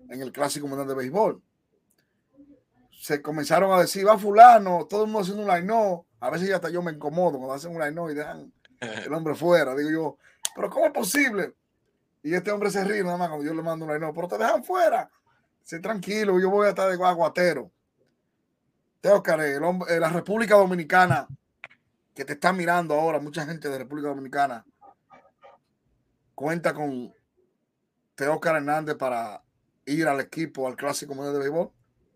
[0.08, 1.42] en el Clásico Mundial de Béisbol.
[2.90, 6.06] Se comenzaron a decir, va fulano, todo el mundo haciendo un line no.
[6.20, 9.12] A veces ya hasta yo me incomodo cuando hacen un line no y dejan el
[9.12, 9.74] hombre fuera.
[9.74, 10.18] Digo yo,
[10.54, 11.54] pero ¿cómo es posible?
[12.22, 14.28] Y este hombre se ríe nada más cuando yo le mando un line no, pero
[14.28, 15.10] te dejan fuera.
[15.62, 17.70] Sé tranquilo, yo voy a estar de aguatero.
[19.06, 21.28] El hombre, eh, la República Dominicana,
[22.12, 24.64] que te está mirando ahora, mucha gente de República Dominicana,
[26.34, 27.14] cuenta con
[28.16, 29.42] Teócar Hernández para
[29.84, 31.70] ir al equipo, al Clásico Mundial de Béisbol.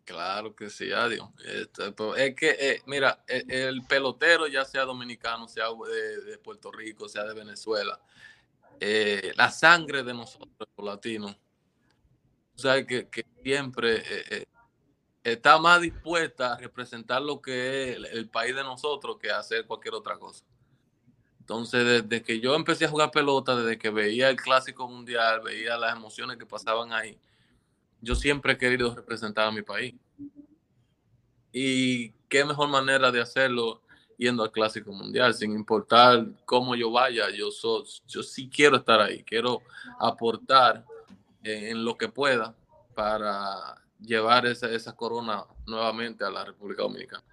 [0.04, 1.28] Claro que sí, adiós.
[1.44, 6.72] Este, pero es que, eh, mira, el, el pelotero, ya sea dominicano, sea de, Puerto
[6.72, 8.00] Rico, sea de Venezuela,
[8.80, 11.36] eh, la sangre de nosotros, los latinos,
[12.56, 13.08] o sea, que,
[13.44, 14.02] siempre
[15.22, 19.94] está más dispuesta a representar lo que es el, país de nosotros que hacer cualquier
[19.94, 20.44] otra cosa.
[21.40, 25.76] Entonces, desde que yo empecé a jugar pelota, desde que veía el clásico mundial, veía
[25.76, 27.18] las emociones que pasaban ahí,
[28.00, 29.94] yo siempre he querido representar a mi país.
[31.52, 33.82] Y qué mejor manera de hacerlo
[34.16, 39.00] yendo al Clásico Mundial, sin importar cómo yo vaya, yo, so, yo sí quiero estar
[39.00, 39.62] ahí, quiero
[39.98, 40.84] aportar
[41.42, 42.54] en lo que pueda
[42.94, 47.24] para llevar esa, esa corona nuevamente a la República Dominicana.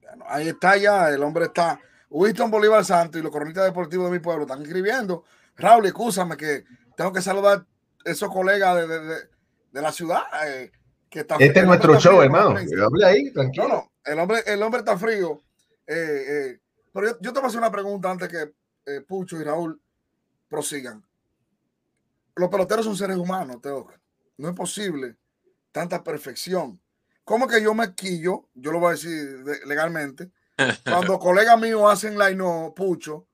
[0.00, 1.80] Bueno, ahí está ya, el hombre está.
[2.10, 5.24] Winston Bolívar Santos y los cronistas deportivos de mi pueblo están escribiendo.
[5.56, 6.64] Raúl, escúchame que
[6.96, 7.58] tengo que saludar
[8.04, 9.16] a esos colegas de, de, de,
[9.72, 10.22] de la ciudad.
[10.46, 10.70] Eh,
[11.08, 12.54] que está, Este es nuestro show, frío, hermano.
[12.54, 12.84] ¿no?
[12.86, 13.68] Hable ahí, No, tranquilo.
[13.68, 15.42] no, el hombre, el hombre está frío.
[15.86, 16.60] Eh, eh,
[16.92, 18.52] pero yo, yo te voy a hacer una pregunta antes que
[18.86, 19.80] eh, Pucho y Raúl
[20.48, 21.04] prosigan.
[22.34, 23.88] Los peloteros son seres humanos, Teo.
[24.38, 25.16] No es posible
[25.72, 26.80] tanta perfección.
[27.24, 28.48] ¿Cómo que yo me quillo?
[28.54, 30.30] Yo lo voy a decir de- legalmente.
[30.84, 33.26] Cuando colegas míos hacen line no, Pucho,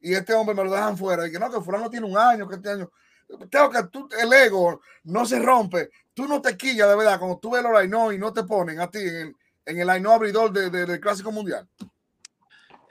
[0.00, 2.48] y este hombre me lo dejan fuera, y que no, que fulano tiene un año,
[2.48, 2.90] que este año.
[3.50, 5.90] Tengo que tú, el ego no se rompe.
[6.14, 8.80] Tú no te quillas de verdad cuando tú ves los no y no te ponen
[8.80, 11.68] a ti en el, en el line no abridor de- de- del Clásico Mundial.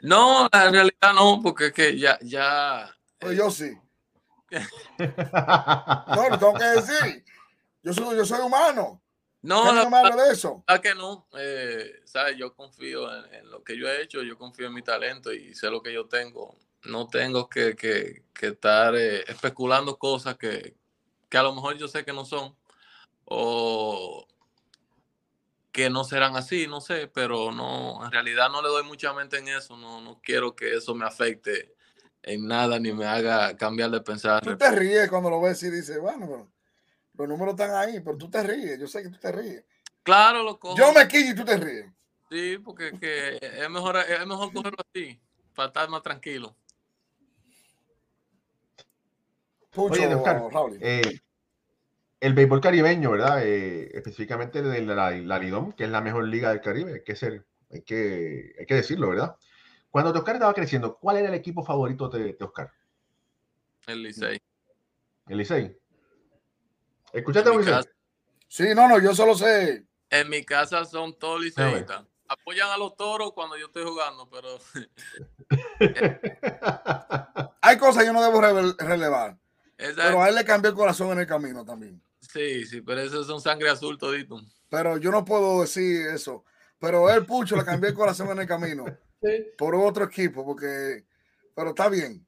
[0.01, 3.75] No, en realidad no, porque es que ya, ya, Pues yo sí.
[4.99, 7.24] No, lo tengo que decir.
[7.85, 9.01] Yo soy, yo soy humano.
[9.43, 10.63] no, No, la no me hable de eso.
[10.67, 12.35] verdad que no, eh, ¿sabes?
[12.35, 15.53] Yo confío en, en lo que yo he hecho, yo confío en mi talento y
[15.53, 16.57] sé lo que yo tengo.
[16.85, 20.75] No tengo que, que- que estar eh, especulando cosas que,
[21.29, 22.55] que a lo mejor yo sé que no son
[23.25, 24.27] o
[25.71, 29.37] que no serán así, no sé, pero no, en realidad no le doy mucha mente
[29.37, 31.75] en eso, no, no quiero que eso me afecte
[32.23, 34.41] en nada ni me haga cambiar de pensar.
[34.41, 36.54] Tú te ríes cuando lo ves y dices, bueno, pero
[37.17, 38.79] los números están ahí, pero tú te ríes.
[38.79, 39.63] Yo sé que tú te ríes.
[40.03, 40.77] Claro, lo cojo.
[40.77, 41.85] Yo me quillo y tú te ríes.
[42.29, 45.19] Sí, porque que es mejor, es mejor cogerlo así,
[45.53, 46.55] para estar más tranquilo.
[49.71, 50.43] Pucho, Oye, Oscar,
[50.79, 51.19] eh,
[52.19, 53.45] el béisbol caribeño, ¿verdad?
[53.45, 57.15] Eh, específicamente de la, la Lidom, que es la mejor liga del Caribe, hay que,
[57.15, 59.35] ser, hay que, hay que decirlo, ¿verdad?
[59.89, 62.71] Cuando Oscar estaba creciendo, ¿cuál era el equipo favorito de, de Oscar?
[63.87, 64.41] El Licey.
[65.27, 65.77] El Licey.
[67.15, 67.85] ¿Escuchaste, En mi Moisés?
[67.85, 67.89] casa-
[68.47, 69.85] Sí, no, no, yo solo sé.
[70.09, 72.03] En mi casa son todos liceístas.
[72.27, 74.59] Apoyan a los toros cuando yo estoy jugando, pero
[77.61, 78.41] Hay cosas que yo no debo
[78.79, 79.37] relevar.
[79.77, 82.01] esa- Pero a él le cambió el corazón en el camino también.
[82.19, 84.41] sí, sí, pero esos son sangre azul todito.
[84.69, 86.43] Pero yo no puedo decir eso.
[86.79, 88.85] Pero él, Pucho, le cambió el corazón en el camino
[89.21, 89.47] Sí.
[89.57, 91.05] por otro equipo, porque.
[91.55, 92.25] Pero está bien.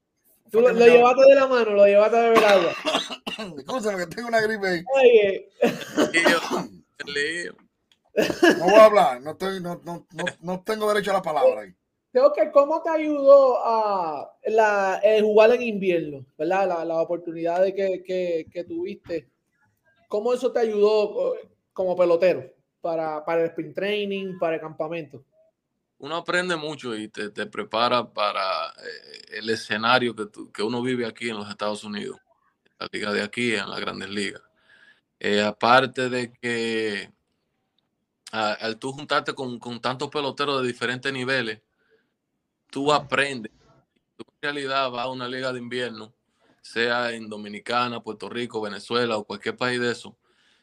[0.51, 2.73] Tú lo, lo llevaste de la mano, lo llevaste de beber agua.
[3.57, 4.83] Escúchame, que tengo una gripe ahí.
[4.95, 5.49] Oye.
[8.57, 9.21] No voy a hablar.
[9.21, 11.73] No, estoy, no, no, no, no tengo derecho a la palabra ahí.
[12.11, 16.25] creo que ¿cómo te ayudó a la, el jugar en invierno?
[16.35, 16.67] ¿Verdad?
[16.67, 19.29] La, la oportunidad de que, que, que tuviste.
[20.07, 22.43] ¿Cómo eso te ayudó eh, como pelotero
[22.81, 25.23] para, para el sprint training, para el campamento?
[25.99, 31.05] Uno aprende mucho y te, te prepara para eh, el escenario que, que uno vive
[31.05, 32.19] aquí en los Estados Unidos,
[32.79, 34.41] la liga de aquí, en las grandes ligas.
[35.19, 37.11] Eh, aparte de que
[38.31, 41.61] al tú juntarte con, con tantos peloteros de diferentes niveles,
[42.69, 43.51] tú aprendes.
[44.15, 46.13] Tú en realidad vas a una liga de invierno,
[46.61, 50.17] sea en Dominicana, Puerto Rico, Venezuela o cualquier país de eso.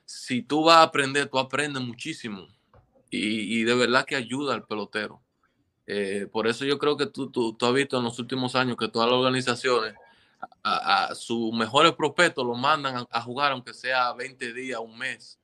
[0.05, 2.47] Si tú vas a aprender, tú aprendes muchísimo.
[3.11, 5.24] Y, y de verdad que ayuda al pelotero.
[5.87, 8.77] Eh, por eso yo creo que tú, tú, tú has visto en los últimos años
[8.77, 9.95] que todas las organizaciones
[10.63, 15.39] a, sus mejores prospectos los mandan a, a jugar, aunque sea 20 días, un mes,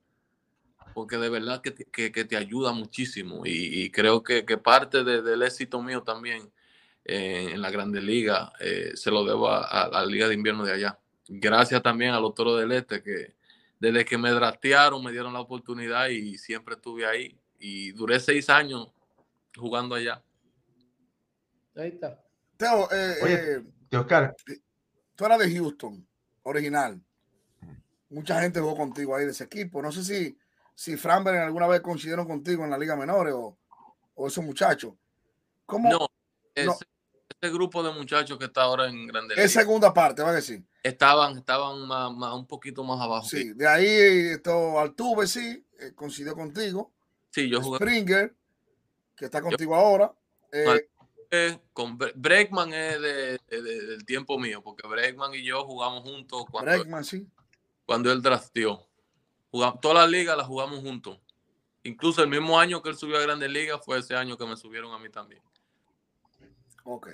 [0.93, 3.43] porque de verdad que, te- que, que te ayuda muchísimo.
[3.45, 6.51] Y, creo que, parte de- del éxito mío también
[7.05, 10.63] eh, en la Grande Liga eh, se lo debo a, a la Liga de Invierno
[10.63, 10.99] de allá.
[11.27, 13.35] Gracias también a los Toros del Este que
[13.79, 17.35] desde que me draftearon me dieron la oportunidad y siempre estuve ahí.
[17.59, 18.89] Y duré seis años
[19.55, 20.21] jugando allá.
[21.75, 22.21] Ahí está.
[22.57, 23.53] Teo, eh, Oye.
[23.91, 24.35] eh, Oscar,
[25.15, 26.07] tú eras de Houston,
[26.43, 27.01] original.
[28.09, 29.81] Mucha gente jugó contigo ahí de ese equipo.
[29.81, 30.37] No sé si,
[30.75, 33.57] si Framber alguna vez coincidieron contigo en la Liga Menores o,
[34.15, 34.93] o esos muchachos.
[35.65, 35.89] ¿Cómo?
[35.89, 36.07] No,
[36.53, 36.77] ese, No.
[37.41, 40.63] ese grupo de muchachos que está ahora en Grande es segunda parte, va a decir.
[40.83, 43.25] estaban, estaban más, más- un poquito más abajo.
[43.27, 43.87] Sí, de ahí
[44.33, 46.91] esto, Altuve, sí, eh, coincidió contigo.
[47.29, 48.35] Sí, yo jugué Springer,
[49.15, 50.13] que está contigo ahora.
[50.51, 50.89] Eh,
[51.73, 56.03] con Bre- Bregman es de- de- de- del tiempo mío, porque Bregman y yo jugamos
[56.03, 57.25] juntos cuando, Bregman, sí.
[57.85, 58.87] cuando él drafteó.
[59.49, 61.19] Jugamos, todas las ligas las jugamos juntos.
[61.83, 64.55] Incluso el mismo año que él subió a Grandes Ligas fue ese año que me
[64.55, 65.41] subieron a mí también.
[66.83, 67.09] Ok.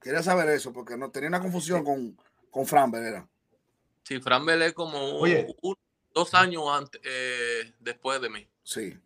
[0.00, 2.16] Quería saber eso, porque no tenía una confusión con,
[2.50, 3.28] con Framber, era.
[4.02, 5.76] Sí, Fran Belé como un-
[6.12, 8.48] dos años antes, eh, después de mí.
[8.64, 8.98] Sí.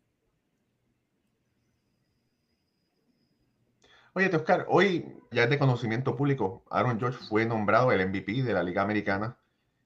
[4.17, 8.53] Oye, Oscar, hoy ya es de conocimiento público, Aaron George fue nombrado el MVP de
[8.53, 9.37] la Liga Americana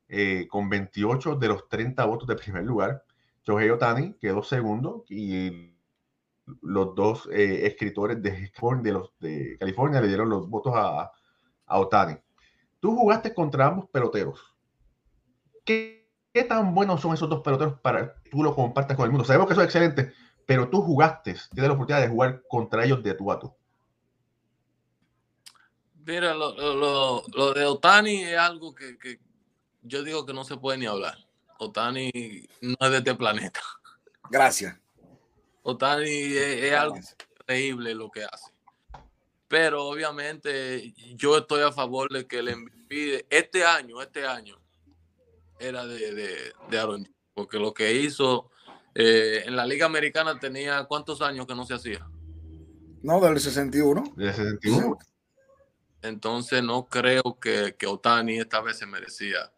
[0.07, 3.05] eh, con 28 de los 30 votos de primer lugar.
[3.43, 5.74] Shohei Otani quedó segundo y
[6.61, 8.53] los dos eh, escritores de,
[9.59, 11.11] California le dieron los votos a,
[11.66, 12.18] Otani.
[12.81, 14.55] Tú jugaste contra ambos peloteros.
[15.64, 19.11] ¿Qué, ¿Qué tan buenos son esos dos peloteros para que tú lo compartas con el
[19.11, 19.24] mundo?
[19.24, 20.12] Sabemos que son excelentes,
[20.45, 23.58] pero tú jugaste, tienes la oportunidad de jugar contra ellos de tu a tú.
[26.09, 29.21] Mira, lo, lo- lo- de Otani es algo que, que
[29.83, 31.19] yo digo que no se puede ni hablar.
[31.59, 32.11] Otani
[32.63, 33.61] no es de este planeta.
[34.31, 34.75] Gracias.
[35.63, 36.97] Otani es, es algo
[37.41, 38.51] increíble lo que hace.
[39.49, 44.59] Pero obviamente yo estoy a favor de que el MVP de este año, este año,
[45.61, 47.07] era de, de, de Aaron.
[47.35, 48.51] Porque lo que hizo
[48.95, 52.09] eh, en la Liga Americana tenía cuántos años que no se hacía.
[53.03, 54.15] No, del 61.
[54.17, 54.97] De 61.
[56.03, 59.53] Entonces no creo que, que Otani esta vez se merecía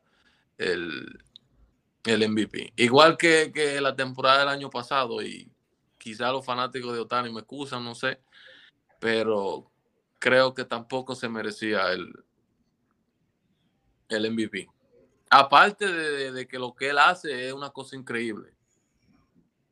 [0.59, 1.23] el,
[2.05, 2.73] el MVP.
[2.77, 5.51] Igual que, que la temporada del año pasado, y
[5.99, 8.21] quizá los fanáticos de Otani me excusan, no sé,
[8.99, 9.71] pero
[10.19, 12.11] creo que tampoco se merecía el,
[14.09, 14.69] el MVP.
[15.31, 18.53] Aparte de, de- que lo que él hace es una cosa increíble,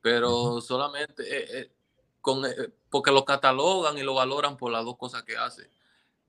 [0.00, 1.70] pero solamente eh, eh,
[2.20, 5.68] con, eh, porque lo catalogan y lo valoran por las dos cosas que hace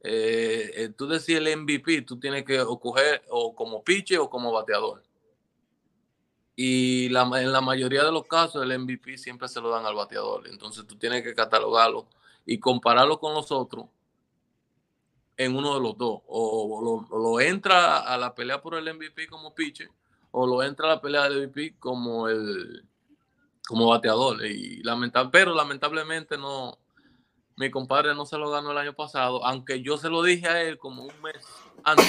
[0.02, 4.52] eh, eh, tú decís el MVP, tú tienes que coger o como pitcher o como
[4.52, 5.04] bateador.
[6.56, 9.96] Y la, en la mayoría de los casos el MVP siempre se lo dan al
[9.96, 10.48] bateador.
[10.48, 12.08] Entonces tú tienes que catalogarlo
[12.46, 13.86] y compararlo con los otros
[15.38, 16.22] en uno de los dos.
[16.28, 19.90] O lo, lo entra a la pelea por el MVP como pitcher
[20.32, 22.86] o lo entra a la pelea del MVP como el
[23.68, 24.46] como bateador.
[24.46, 26.78] Y lamentable, pero lamentablemente no,
[27.60, 30.62] mi compadre no se lo ganó el año pasado, aunque yo se lo dije a
[30.62, 31.36] él como un mes
[31.84, 32.08] antes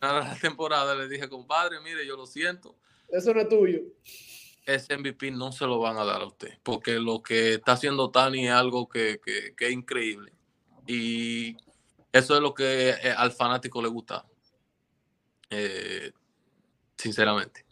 [0.00, 2.76] a la temporada le dije, compadre, mire, yo lo siento.
[3.08, 3.80] Eso no es tuyo.
[4.64, 8.12] Ese MVP no se lo van a dar a usted, porque lo que está haciendo
[8.12, 10.32] Tani es algo que, que, que es increíble.
[10.86, 11.56] Y
[12.12, 14.24] eso es lo que eh, al fanático le gusta.
[15.50, 16.12] Eh,
[16.96, 17.66] sinceramente.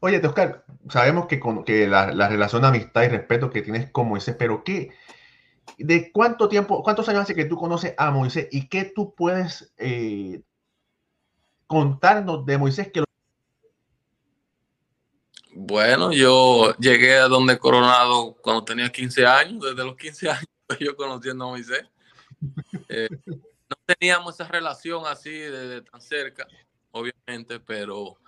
[0.00, 3.90] Oye, Oscar, sabemos que, con, que la, la, relación de amistad y respeto que tienes
[3.90, 4.90] con Moisés, pero ¿qué?
[5.78, 9.72] ¿De cuánto tiempo, cuántos años hace que tú conoces a Moisés y qué tú puedes
[9.78, 10.42] eh,
[11.66, 13.06] contarnos de Moisés que lo...
[15.54, 20.46] Bueno, yo llegué a donde Coronado cuando tenía 15 años, desde los 15 años
[20.80, 21.84] yo conociendo a Moisés.
[22.88, 26.46] Eh, no teníamos esa relación así de, de tan cerca,
[26.90, 28.18] obviamente, pero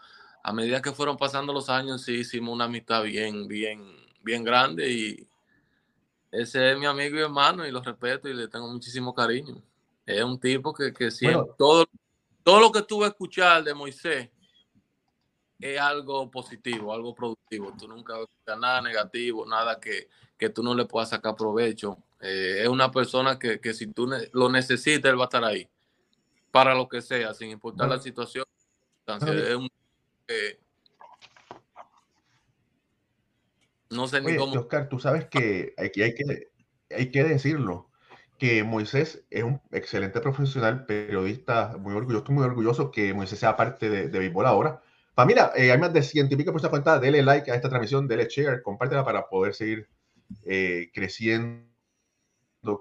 [0.43, 3.85] a medida que fueron pasando los años, sí hicimos una amistad bien, bien,
[4.23, 5.29] bien grande y
[6.31, 9.63] ese es mi amigo y hermano y lo respeto y le tengo muchísimo cariño.
[10.05, 11.87] Es un tipo que, que siempre, bueno, todo,
[12.43, 14.31] todo lo que tuve a escuchar de Moisés
[15.59, 17.75] es algo positivo, algo productivo.
[17.79, 21.99] Tú nunca vas nada negativo, nada que, que tú no le puedas sacar provecho.
[22.21, 25.45] Eh, es una persona que, que si tú ne lo necesitas, él va a estar
[25.45, 25.69] ahí.
[26.51, 27.97] Para lo que sea, sin importar bueno.
[27.97, 28.45] la situación.
[29.07, 29.69] Entonces, es un
[33.91, 34.61] no sé Oye, ni cómo.
[34.61, 36.49] Oscar, tú sabes que aquí hay que,
[36.91, 37.89] hay que decirlo,
[38.39, 43.57] que Moisés es un excelente profesional, periodista, muy orgulloso, estoy muy orgulloso que Moisés sea
[43.57, 44.83] parte de, de béisbol ahora.
[45.15, 47.69] Familia, eh, hay más de 100 y pico por esta cuenta, dele like a esta
[47.69, 49.89] transmisión, dele share, compártela para poder seguir
[50.45, 51.67] eh, creciendo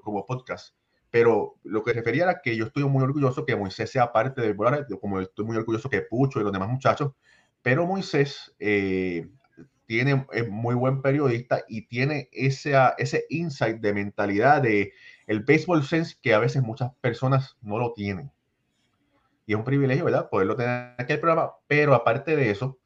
[0.03, 0.75] como podcast.
[1.09, 4.51] Pero lo que refería era que yo estoy muy orgulloso que Moisés sea parte del
[4.51, 7.13] béisbol ahora, como estoy muy orgulloso que Pucho y los demás muchachos,
[7.61, 9.29] pero Moisés eh,
[9.85, 14.93] tiene, es muy buen periodista y tiene ese, ese insight de mentalidad de
[15.27, 18.31] el baseball sense que a veces muchas personas no lo tienen.
[19.45, 20.29] Y es un privilegio, ¿verdad?
[20.29, 21.53] Poderlo tener aquí el programa.
[21.67, 22.77] Pero aparte de eso,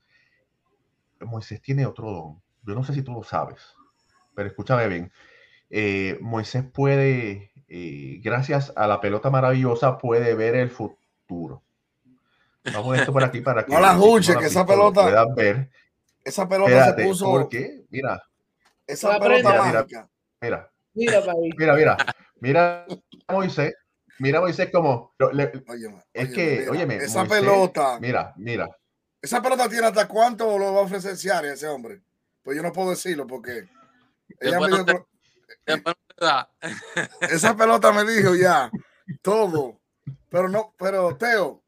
[1.19, 2.41] Moisés tiene otro don.
[2.63, 3.75] Yo no sé si tú lo sabes,
[4.35, 5.11] pero escúchame bien.
[5.71, 11.63] Eh, Moisés puede, eh, gracias a la pelota maravillosa, puede ver el futuro.
[12.65, 15.69] Vamos a esto por aquí para que no la escuche, que esa pelota puedan ver.
[16.23, 17.25] Esa pelota Espérate, se puso.
[17.25, 17.85] ¿Por qué?
[17.89, 18.21] Mira.
[18.85, 20.09] Esa pelota mira, mágica.
[20.41, 21.21] Mira, Mira,
[21.57, 21.97] mira, mira,
[22.41, 22.85] mira,
[23.29, 23.73] Moisés,
[24.19, 28.67] mira Moisés como le, Óyeme, es óyeme, que, mira, óyeme, esa Moisés, pelota, mira, mira,
[29.21, 32.01] esa pelota tiene hasta cuánto lo va a ofrecer Ciara ese hombre.
[32.43, 33.69] Pues yo no puedo decirlo porque
[34.39, 35.05] ella me dijo, te-
[37.29, 38.69] esa pelota me dijo ya
[39.21, 39.79] todo.
[40.29, 41.60] Pero no, pero Teo,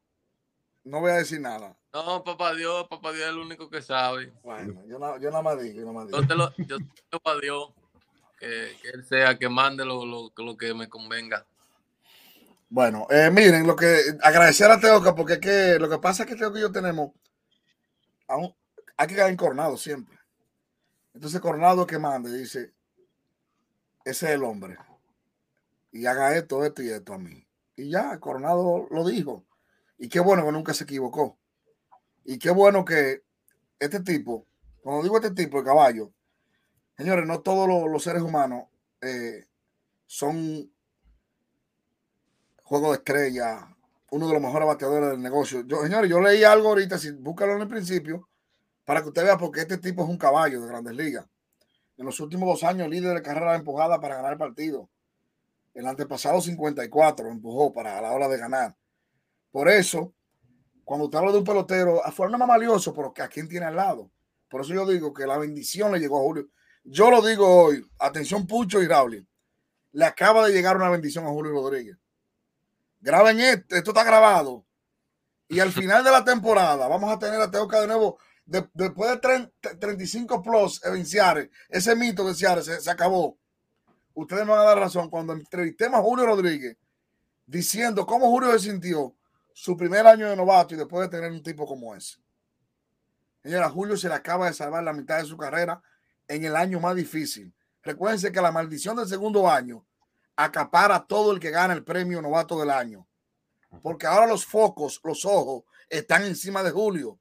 [0.84, 1.76] no voy a decir nada.
[1.94, 4.34] No, papá Dios, papá Dios es el único que sabe.
[4.44, 6.20] Bueno, yo, na- yo nada más digo, yo nada más digo.
[6.22, 6.78] Yo te lo, yo
[7.10, 7.70] papá Dios
[8.40, 11.46] que, que él sea que mande lo, lo, lo que me convenga.
[12.70, 16.30] Bueno, eh, miren, lo que agradecer a Teoca, porque es que lo que pasa es
[16.30, 17.12] que Teoca y yo tenemos,
[18.28, 18.54] aún,
[18.98, 20.18] hay que quedar en Coronado siempre.
[21.14, 22.74] Entonces Coronado que mande, dice,
[24.04, 24.76] ese es el hombre.
[25.92, 27.46] Y haga esto, esto y esto a mí.
[27.76, 29.46] Y ya, Coronado lo dijo.
[30.04, 31.38] Y qué bueno que nunca se equivocó.
[32.26, 33.24] Y qué bueno que
[33.80, 34.46] este tipo,
[34.82, 36.12] cuando digo este tipo de caballo,
[36.98, 38.66] señores, no todos los, seres humanos
[39.00, 39.46] eh,
[40.06, 40.70] son
[42.64, 43.74] juego de estrella,
[44.12, 45.66] uno de los mejores bateadores del negocio.
[45.66, 48.28] Yo, señores, yo leí algo ahorita, si búscalo en el principio,
[48.84, 51.26] para que usted vea porque este tipo es un caballo de grandes ligas.
[51.96, 54.90] En los últimos dos años, líder de carrera empujada para ganar el partido.
[55.74, 58.76] El antepasado 54 empujó para a la hora de ganar.
[59.54, 60.16] Por eso,
[60.84, 63.76] cuando usted habla de un pelotero, afuera no más valioso, pero a quién tiene al
[63.76, 64.10] lado.
[64.50, 66.48] Por eso yo digo que la bendición le llegó a Julio.
[66.84, 69.28] Yo lo digo hoy, atención Pucho y Raúl,
[69.92, 71.96] le acaba de llegar una bendición a Julio Rodríguez.
[73.00, 74.66] Graben esto, esto está grabado.
[75.48, 78.18] Y al final de la temporada vamos a tener a Teoca de nuevo.
[78.48, 83.38] De, después de 30, 35 plus en Ciares, ese mito de Ciares se, se, acabó.
[84.16, 86.76] Ustedes me van a dar razón cuando entrevistemos a Julio Rodríguez
[87.46, 89.16] diciendo cómo Julio se sintió
[89.54, 92.18] su primer año de novato y después de tener un tipo como ese.
[93.44, 95.82] Señora, Julio se le acaba de salvar la mitad de su carrera
[96.28, 97.54] en el año más difícil.
[97.84, 99.86] Recuérdense que la maldición del segundo año
[100.36, 103.08] acapara todo el que gana el premio novato del año.
[103.82, 107.20] Porque ahora los focos, los ojos, están encima de Julio.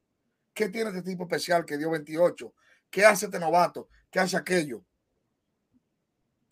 [0.54, 2.54] ¿Qué tiene este tipo especial que dio 28?
[2.90, 3.88] ¿Qué hace este novato?
[4.10, 4.84] ¿Qué hace aquello?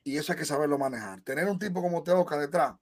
[0.03, 1.20] Y eso hay que saberlo manejar.
[1.20, 2.74] Tener un tipo como Teoca detrás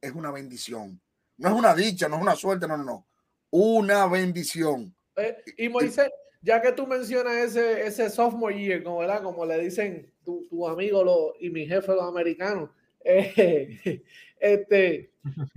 [0.00, 1.00] es una bendición.
[1.36, 3.06] No es una dicha, no es una suerte, no, no, no.
[3.50, 4.94] Una bendición.
[5.16, 6.10] Eh, y Moisés,
[6.42, 9.22] ya que tú mencionas ese, ese sophomore year, como, ¿verdad?
[9.22, 12.70] como le dicen tu, tu amigo lo, y mi jefe los americanos,
[13.04, 14.02] Eh,
[14.40, 15.12] este,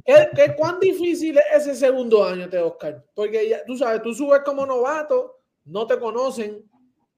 [0.06, 3.06] ¿qué, cuán difícil es ese segundo año, te Oscar?
[3.14, 6.70] Porque ya, tú sabes, tú subes como novato, no te conocen.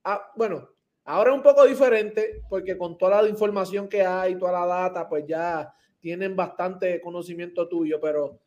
[0.03, 0.69] Ah, bueno,
[1.03, 5.09] ahora es un poco diferente porque con toda la información que hay, toda la data,
[5.09, 8.39] pues ya tienen bastante conocimiento tuyo, pero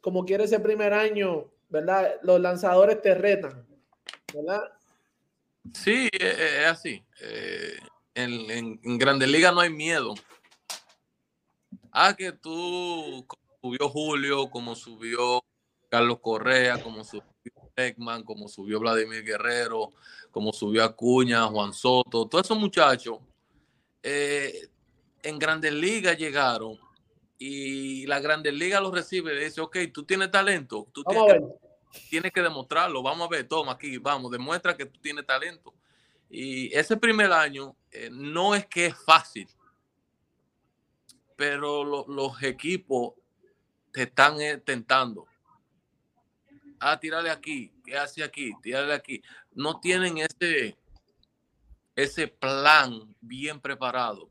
[0.00, 2.14] como quiere ese primer año, ¿verdad?
[2.22, 3.66] Los lanzadores te retan,
[4.32, 4.62] ¿verdad?
[5.74, 7.04] Sí, e, e, es así.
[7.20, 7.78] Eh,
[8.14, 10.14] en, en, Grandes Ligas no hay miedo.
[11.92, 13.26] Ah, que tú,
[13.60, 15.42] subió Julio, como subió
[15.88, 17.24] Carlos Correa, como subió
[17.76, 19.90] Ekman, como subió Vladimir Guerrero,
[20.30, 23.18] como subió Acuña, Juan Soto, todos esos muchachos
[24.02, 24.68] eh,
[25.22, 26.78] en Grandes Ligas llegaron
[27.38, 31.04] y la Grandes Ligas los recibe y dice, ok, tú tienes talento, tú
[32.10, 35.72] tienes que, demostrarlo, vamos a ver, toma aquí, vamos, demuestra que tú tienes talento.
[36.28, 39.48] Y ese primer año eh, no es que es fácil,
[41.36, 43.14] pero los equipos
[43.92, 45.26] te están eh, tentando.
[46.80, 48.52] Ah, tírale aquí, ¿qué hace aquí?
[48.60, 49.22] Tírale aquí.
[49.52, 50.76] No tienen ese,
[51.94, 54.28] ese plan bien preparado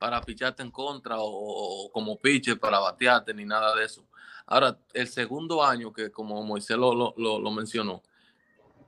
[0.00, 4.02] para picharte en contra o, como pitcher para batearte ni nada de eso.
[4.46, 8.02] Ahora, el segundo año, que como Moisés lo, lo, mencionó,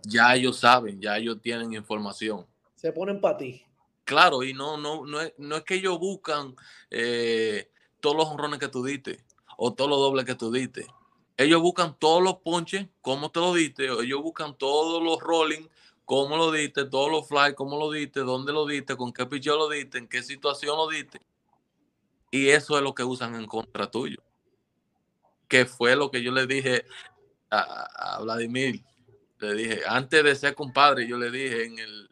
[0.04, 2.46] ya ellos saben, ya ellos tienen información.
[2.74, 3.62] Se ponen para ti.
[4.04, 6.56] Claro, y no, no, no, es, no es que ellos buscan
[6.90, 9.22] eh, todos los honrones que tú diste
[9.58, 10.86] o todos los dobles que tú diste.
[11.36, 15.68] Ellos buscan todos los ponches, cómo te lo diste, ellos buscan todos los rolling,
[16.04, 19.56] cómo lo diste, todos los fly, cómo lo diste, dónde lo diste, con qué picheo
[19.56, 21.20] lo diste, en qué situación lo diste.
[22.30, 24.22] Y eso es lo que usan en contra tuyo.
[25.48, 26.86] Que fue lo que yo le dije
[27.50, 28.82] a, Vladimir.
[29.38, 32.08] Le dije, antes de ser compadre, yo le dije en el,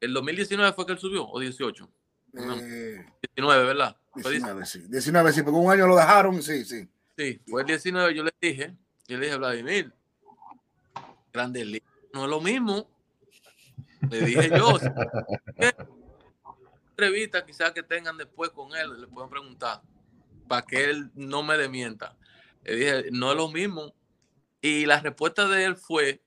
[0.00, 1.88] el 2019 fue que él subió, o 18.
[2.32, 3.04] 19,
[3.36, 3.96] eh, ¿verdad?
[4.14, 4.80] 19, sí.
[4.88, 6.88] 19, sí, porque un año lo dejaron, sí, sí.
[7.16, 8.74] Sí, fue el 19, yo le dije,
[9.06, 9.92] yo le dije a Vladimir,
[11.32, 11.64] Grande
[12.12, 12.88] no es lo mismo.
[14.08, 14.78] Le dije yo,
[16.90, 19.82] entrevista quizás que tengan después con él, le pueden preguntar,
[20.48, 22.16] para que él no me demienta.
[22.64, 23.94] Le dije, no es lo mismo.
[24.60, 26.22] Y la respuesta de él fue,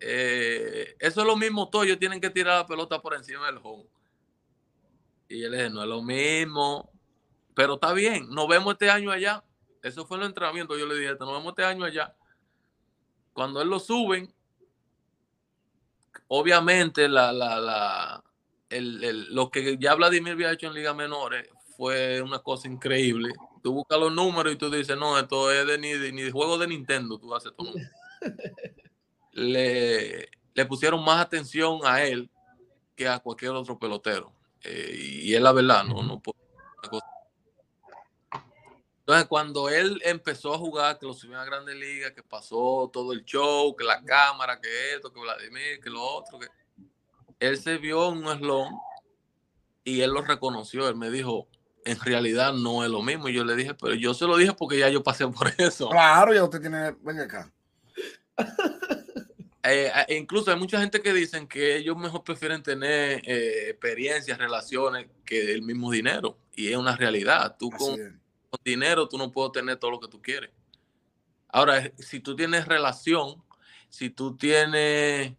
[0.00, 3.58] eh, eso es lo mismo todo, ellos tienen que tirar la pelota por encima del
[3.62, 3.86] home.
[5.28, 6.92] Y él le dije, no es lo mismo,
[7.54, 9.42] pero está bien, nos vemos este año allá.
[9.82, 12.14] Eso fue el entrenamiento, yo le dije, nos vemos este año allá.
[13.34, 14.32] Cuando él lo suben,
[16.28, 18.24] obviamente la, la, la,
[18.70, 23.34] el, lo que ya Vladimir había hecho en Liga Menores fue una cosa increíble.
[23.62, 26.56] Tú buscas los números y tú dices, no, esto es de ni, ni de juego
[26.56, 27.74] de Nintendo, tú haces todo.
[29.32, 32.30] le, le pusieron más atención a él
[32.94, 34.32] que a cualquier otro pelotero.
[34.62, 36.38] Eh, y es la verdad, no, no puedo.
[39.06, 43.12] Entonces, cuando él empezó a jugar, que lo subió a Grandes Ligas, que pasó todo
[43.12, 46.48] el show, que la cámara, que esto, que Vladimir, que lo otro, que
[47.38, 48.72] él se vio en un eslón
[49.84, 50.88] y él lo reconoció.
[50.88, 51.48] Él me dijo,
[51.84, 53.28] en realidad no es lo mismo.
[53.28, 55.90] Y yo le dije, pero yo se lo dije porque ya yo pasé por eso.
[55.90, 57.52] Claro, ya usted tiene, venga acá.
[59.66, 64.36] Eh, eh, incluso hay mucha gente que dicen que ellos mejor prefieren tener eh, experiencias,
[64.36, 66.36] relaciones que el mismo dinero.
[66.54, 67.56] Y es una realidad.
[67.58, 68.20] Tú con,
[68.62, 70.50] dinero tú no puedes tener todo lo que tú quieres.
[71.48, 73.42] Ahora, si tú tienes relación,
[73.88, 75.34] si tú tienes,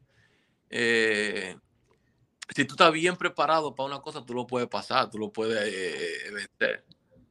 [0.70, 6.34] si tú estás bien preparado para una cosa, tú lo puedes pasar, tú lo puedes
[6.34, 6.86] vencer.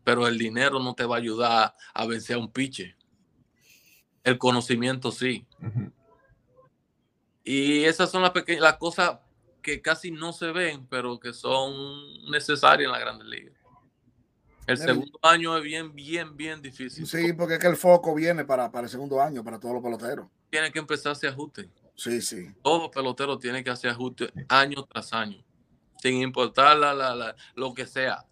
[0.05, 2.95] Pero el dinero no te va a ayudar a vencer a un piche.
[4.23, 5.47] El conocimiento sí.
[7.43, 9.19] Y esas son las pequeñas, las cosas
[9.63, 13.54] que casi no se ven, pero que son necesarias en la Grande Liga.
[14.67, 17.07] El segundo año es bien, bien, bien difícil.
[17.07, 19.83] Sí, porque es que el foco viene para, para el segundo año, para todos los
[19.83, 20.27] peloteros.
[20.51, 21.69] Tiene que empezar a hacer ajustes.
[21.95, 22.49] Sí, sí.
[22.63, 25.45] Todos los peloteros tienen que hacer ajustes año tras año,
[26.01, 28.25] sin importar la, la, lo que sea.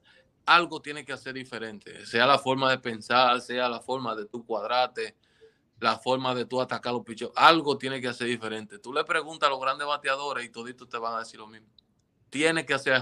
[0.45, 4.45] Algo tiene que hacer diferente, sea la forma de pensar, sea la forma de tu
[4.45, 5.15] cuadrate,
[5.79, 7.31] la forma de tú atacar los pichos.
[7.37, 8.79] Algo tiene que hacer diferente.
[8.79, 11.69] Tú le preguntas a los grandes bateadores y toditos te van a decir lo mismo.
[12.31, 12.95] Tiene que hacer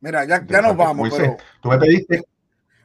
[0.00, 1.10] Mira, ya, ya nos vamos.
[1.10, 1.36] pero...
[1.62, 2.22] Tú me pediste.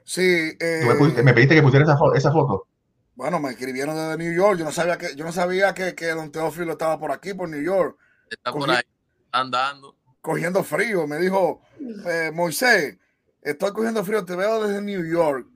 [0.03, 0.57] Sí.
[0.57, 2.67] tú me, pediste que pusiera esa, esa, foto.
[3.15, 4.59] Bueno, me escribieron desde New York.
[4.59, 7.49] Yo no sabía que, yo no sabía que, que don Teófilo estaba por aquí, por
[7.49, 7.97] New York.
[8.29, 8.83] Está por ahí,
[9.31, 9.95] andando.
[10.21, 11.07] Cogiendo frío.
[11.07, 11.61] Me dijo,
[12.07, 12.97] eh, Moisés,
[13.41, 15.47] estoy cogiendo frío, te veo desde New York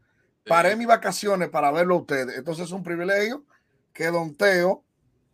[0.50, 2.38] paré mis vacaciones para verlo a ustedes.
[2.38, 3.46] Entonces es un privilegio
[3.94, 4.84] que Don Teo,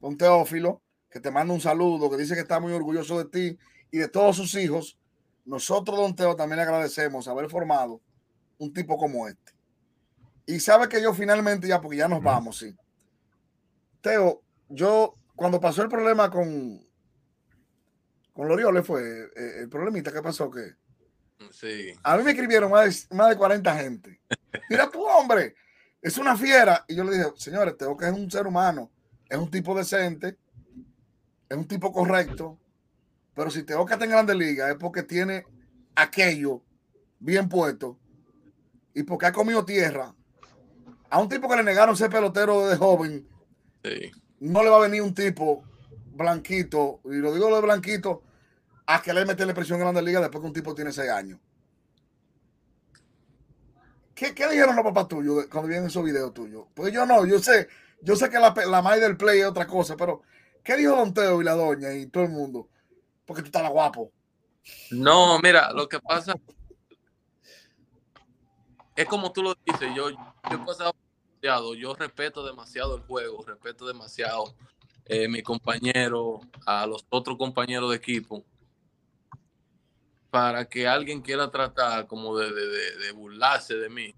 [0.01, 3.57] Don Teófilo, que te manda un saludo, que dice que está muy orgulloso de ti
[3.91, 4.99] y de todos sus hijos,
[5.45, 8.01] nosotros, don Teo, también le agradecemos haber formado
[8.57, 9.53] un tipo como este.
[10.45, 12.75] Y sabe que yo finalmente ya, porque ya nos vamos, sí.
[14.01, 16.83] Teo, yo cuando pasó el problema con
[18.33, 19.01] con Loriole fue
[19.35, 20.75] eh, el problemita que pasó que
[21.51, 21.93] Sí.
[22.03, 24.19] a mí me escribieron más de, más de 40 gente.
[24.69, 25.55] Mira tu hombre,
[26.01, 26.83] es una fiera.
[26.87, 28.91] Y yo le dije, señores, Teo que es un ser humano,
[29.29, 30.37] es un tipo decente,
[31.49, 32.59] es un tipo correcto,
[33.36, 35.45] pero si Teo que está en Grandes Ligas es porque tiene
[35.95, 36.63] aquello
[37.19, 37.97] bien puesto
[38.93, 40.15] y porque ha comido tierra.
[41.09, 43.27] A un tipo que le negaron ser pelotero de joven,
[43.83, 44.11] Sí.
[44.39, 45.63] no le va a venir un tipo
[46.13, 48.23] blanquito, y lo digo lo de blanquito,
[48.88, 51.39] a que le meterle presión en Grandes Ligas después que un tipo tiene seis años.
[54.13, 56.65] ¿Qué, qué dijeron los papás tuyos cuando vieron esos videos tuyos?
[56.73, 57.67] Pues yo no, yo sé,
[58.01, 60.21] yo sé que la, la maíz del play es otra cosa, pero
[60.63, 62.69] ¿qué dijo Don Teo y la doña y todo el mundo?
[63.26, 64.11] Porque tú estás guapo.
[64.91, 66.36] No, mira, lo que pasa
[68.95, 70.17] es como tú lo dices, yo, yo
[70.51, 70.93] he pasado
[71.41, 74.55] demasiado, yo respeto demasiado el juego, respeto demasiado
[75.05, 78.43] eh, mi compañero, a los otros compañeros de equipo,
[80.30, 84.15] para que alguien quiera tratar como de, de- de- de burlarse de mí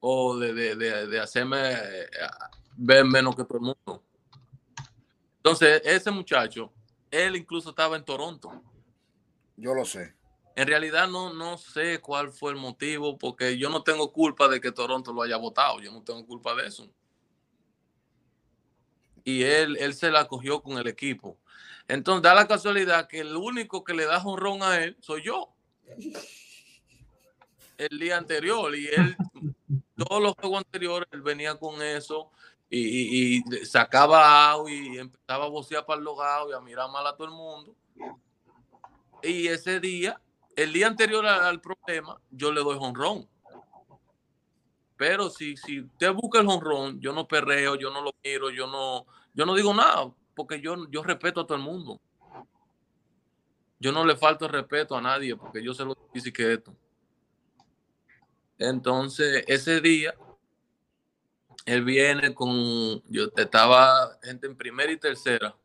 [0.00, 2.08] o de hacerme eh,
[2.76, 4.02] ver menos que todo el mundo.
[5.36, 6.72] Entonces, ese muchacho,
[7.14, 8.62] él incluso estaba en Toronto.
[9.56, 10.14] Yo lo sé.
[10.56, 14.60] En realidad no, no sé cuál fue el motivo, porque yo no tengo culpa de
[14.60, 16.88] que Toronto lo haya votado, yo no tengo culpa de eso.
[19.24, 21.38] Y él, él se la cogió con el equipo.
[21.88, 25.54] Entonces da la casualidad que el único que le da jonrón a él soy yo.
[27.76, 28.74] El día anterior.
[28.76, 29.16] Y él,
[29.96, 32.30] todos los juegos anteriores, él venía con eso
[32.76, 37.06] y, y- sacaba out y empezaba a vocear para el logado y a mirar mal
[37.06, 37.74] a todo el mundo.
[39.22, 40.20] Y ese día,
[40.56, 43.28] el día anterior al, problema, yo le doy honrón.
[44.96, 48.66] Pero si, si usted busca el honrón, yo no perreo, yo no lo miro, yo
[48.66, 52.00] no, yo no digo nada, porque yo, yo respeto a todo el mundo.
[53.78, 56.76] Yo no le falto respeto a nadie, porque yo sé lo difícil que es esto.
[58.58, 60.14] Entonces, ese día,
[61.64, 65.56] él viene con, yo estaba gente en primera y tercera,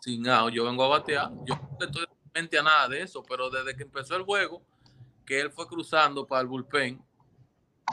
[0.00, 3.50] sin out, yo vengo a batear, yo no estoy mente a nada de eso, pero
[3.50, 4.62] desde que empezó el juego,
[5.26, 7.02] que él fue cruzando para el bullpen,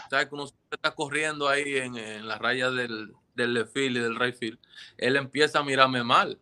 [0.09, 4.15] sabes que uno está corriendo ahí en, en la raya del, del left y del
[4.15, 4.59] right field,
[4.97, 6.39] él empieza a mirarme mal.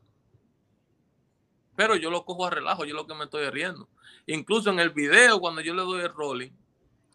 [1.75, 3.87] Pero yo lo cojo a relajo, yo lo que me estoy riendo.
[4.25, 6.51] Incluso en el video, cuando yo le doy el rolling,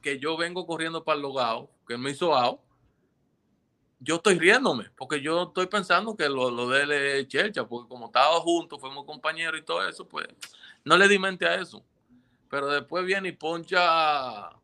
[0.00, 2.60] que yo vengo corriendo para el logado, que me hizo out,
[4.04, 7.88] yo estoy riéndome, porque yo estoy pensando que lo, lo de él es chercha, porque
[7.88, 10.26] como estaba juntos, fuimos compañeros y todo eso, pues
[10.84, 11.84] no le di mente a eso.
[12.50, 14.58] Pero después viene y poncha a,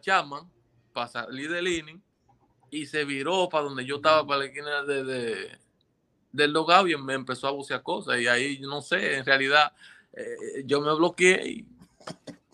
[0.00, 0.50] Chapman
[0.92, 2.02] para salir del inning
[2.70, 5.58] y se viró para donde yo estaba, para la esquina de, de-
[6.32, 8.20] del logado y me empezó a bucear cosas.
[8.20, 9.72] Y ahí, no sé, en realidad
[10.12, 11.66] eh, yo me bloqueé y,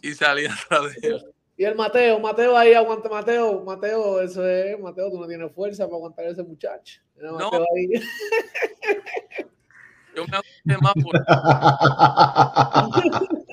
[0.02, 1.34] y salí atrás de él.
[1.58, 5.86] Y el Mateo, Mateo ahí, aguanta Mateo, Mateo, eso es, Mateo, tú no tienes fuerza
[5.86, 7.00] para aguantar a ese muchacho.
[7.16, 7.50] No.
[7.74, 7.90] Ahí.
[10.14, 11.14] Yo me aguanté más por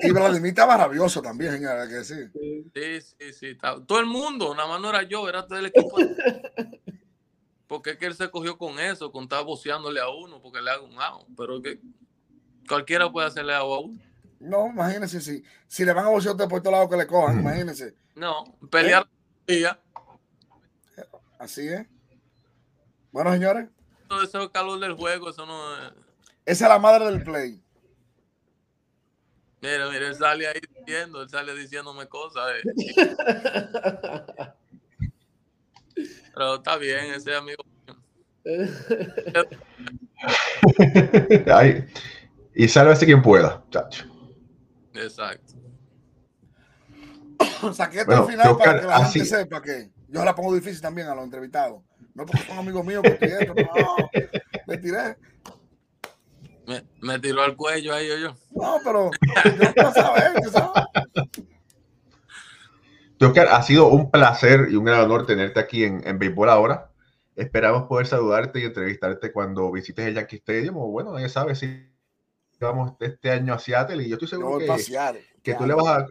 [0.02, 2.30] Y Vladimir estaba rabioso también, hay que decir.
[2.32, 3.46] Sí, sí, sí.
[3.48, 5.96] está- Todo el mundo, nada más no era yo, era todo el equipo.
[7.66, 10.70] Porque es que él se cogió con eso, con estar boceándole a uno, porque le
[10.70, 11.26] haga un out.
[11.36, 11.80] Pero que
[12.68, 13.98] cualquiera puede hacerle out a uno.
[14.38, 17.94] No, imagínense si, si le van a bocear por todos lados que le cojan, imagínense.
[18.14, 19.06] No, pelear
[19.46, 19.78] día,
[21.38, 21.86] Así es.
[23.12, 23.68] Bueno, señores,
[24.08, 25.92] todo ese calor del juego, eso no es.
[26.44, 27.60] esa es la madre del play.
[29.60, 32.52] Mira, mira, él sale ahí diciendo, él sale diciéndome cosas.
[32.54, 32.62] eh.
[36.34, 37.64] Pero está bien, ese amigo.
[41.52, 41.84] Ay,
[42.54, 44.04] y sálvese quien pueda, chacho.
[44.96, 45.54] Exacto.
[47.74, 50.54] Saqué esto Bueno, al final para que la así- gente sepa que yo la pongo
[50.54, 51.82] difícil también a los entrevistados.
[52.14, 54.08] No porque son amigos míos, porque esto, no,
[54.66, 55.16] me tiré.
[56.66, 58.16] Me, me tiró al cuello ahí yo.
[58.16, 58.36] yo.
[58.52, 59.10] No, pero
[59.44, 60.24] yo tú sabes.
[63.20, 66.90] Oscar, ha sido un placer y un gran honor tenerte aquí en, en Béisbol ahora.
[67.34, 70.76] Esperamos poder saludarte y entrevistarte cuando visites el Yankee Stadium.
[70.78, 71.86] O bueno, nadie sabe si
[72.60, 75.16] vamos este año a Seattle y yo estoy Yo seguro voy que, pasear.
[75.42, 76.06] que tú le vas a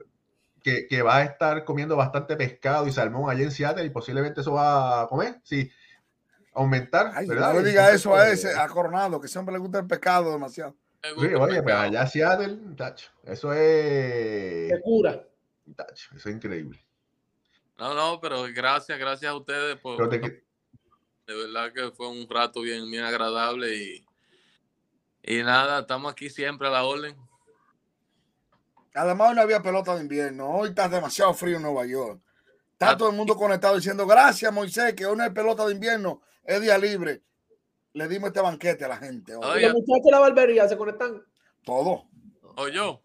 [0.62, 4.42] que, que vas a estar comiendo bastante pescado y salmón allá en Seattle y posiblemente
[4.42, 5.70] eso va a comer, sí,
[6.54, 7.54] aumentar, Ay, ¿verdad?
[7.54, 10.76] no le diga eso a ese, a Coronado, que siempre le gusta el pecado demasiado.
[11.04, 14.70] Sí, oye, pues allá Seattle, tacho, eso es.
[14.72, 15.24] Te cura.
[15.76, 16.84] Tacho, eso es increíble.
[17.78, 20.10] No, no, pero gracias, gracias a ustedes por.
[20.10, 24.06] De verdad que fue un rato bien, bien agradable y.
[25.28, 27.18] Y nada, estamos aquí siempre a la orden.
[28.94, 30.52] Además, hoy no había pelota de invierno.
[30.52, 32.22] Hoy está demasiado frío en Nueva York.
[32.74, 35.74] Está ah, todo el mundo conectado diciendo gracias, Moisés, que hoy no hay pelota de
[35.74, 37.24] invierno, es día libre.
[37.94, 39.34] Le dimos este banquete a la gente.
[39.34, 41.24] Los muchachos de la barbería se conectan.
[41.64, 42.08] Todo.
[42.58, 43.02] ¿O yo?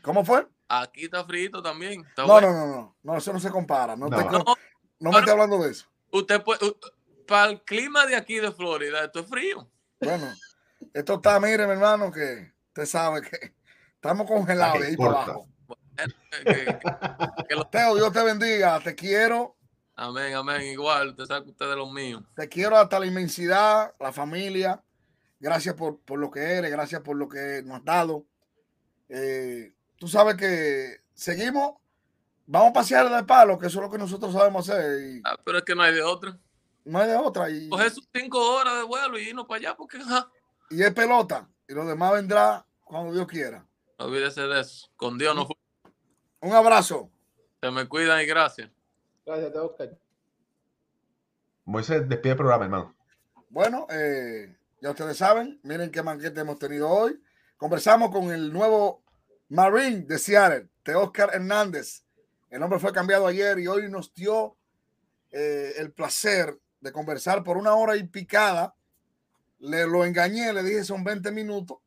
[0.00, 0.46] ¿Cómo fue?
[0.68, 2.02] Aquí está frito también.
[2.16, 3.16] no, no, no, no, no.
[3.16, 3.94] eso no se compara.
[3.94, 4.44] No, no.
[5.00, 5.86] no, me esté hablando de eso.
[6.12, 6.60] Usted puede,
[7.26, 9.68] para el clima de aquí de Florida, esto es frío.
[10.00, 10.32] Bueno,
[10.92, 13.54] esto está, mire, mi hermano, que usted sabe que
[13.94, 15.48] estamos congelados ahí para abajo.
[17.70, 19.56] Teo, Dios te bendiga, te quiero.
[19.96, 20.62] Amén, amén.
[20.62, 22.22] Igual, te sabe usted de los míos.
[22.36, 24.82] Te quiero hasta la inmensidad, la familia.
[25.40, 28.24] Gracias por, por lo que eres, gracias por lo que nos has dado.
[29.08, 31.74] Eh, tú sabes que seguimos,
[32.46, 35.20] vamos a pasear de palo, que eso es lo que nosotros sabemos hacer.
[35.24, 36.38] Ah, pero es que no hay de otra.
[36.84, 37.50] No hay de otra.
[37.50, 39.98] Y, Coger sus cinco horas de vuelo y irnos para allá, porque
[40.70, 43.66] Y es pelota, y lo demás vendrá cuando Dios quiera.
[43.98, 44.88] No olvídese de eso.
[44.96, 45.56] Con Dios no fue.
[46.40, 47.10] Un abrazo.
[47.60, 48.70] Se me cuidan y gracias.
[49.26, 49.98] Gracias, te Oscar.
[51.64, 52.94] Moisés, despide el programa, hermano.
[53.50, 57.20] Bueno, eh, ya ustedes saben, miren qué manquete hemos tenido hoy.
[57.56, 59.02] Conversamos con el nuevo
[59.48, 62.04] Marine de Seattle, de Oscar Hernández.
[62.50, 64.56] El nombre fue cambiado ayer y hoy nos dio
[65.30, 68.74] eh, el placer de conversar por una hora y picada.
[69.60, 71.78] Le lo engañé, le dije son 20 minutos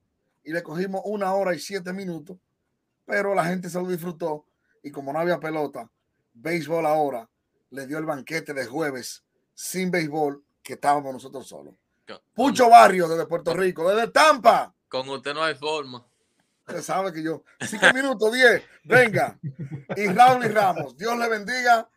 [0.44, 2.38] y le cogimos una hora y siete minutos,
[3.06, 4.46] pero la gente se lo disfrutó
[4.84, 5.90] y como no había pelota,
[6.34, 7.30] béisbol ahora
[7.70, 11.76] le dio el banquete de jueves sin béisbol que estábamos nosotros solos.
[12.34, 14.74] Pucho Barrio desde Puerto Rico, desde Tampa.
[14.90, 16.06] Con usted no hay forma.
[16.68, 19.40] Usted sabe que yo, cinco minutos, diez, venga.
[19.96, 21.90] Y Raúl y Ramos, Dios le bendiga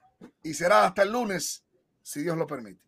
[0.43, 1.65] y será hasta el lunes,
[2.03, 2.83] si Dios lo permite.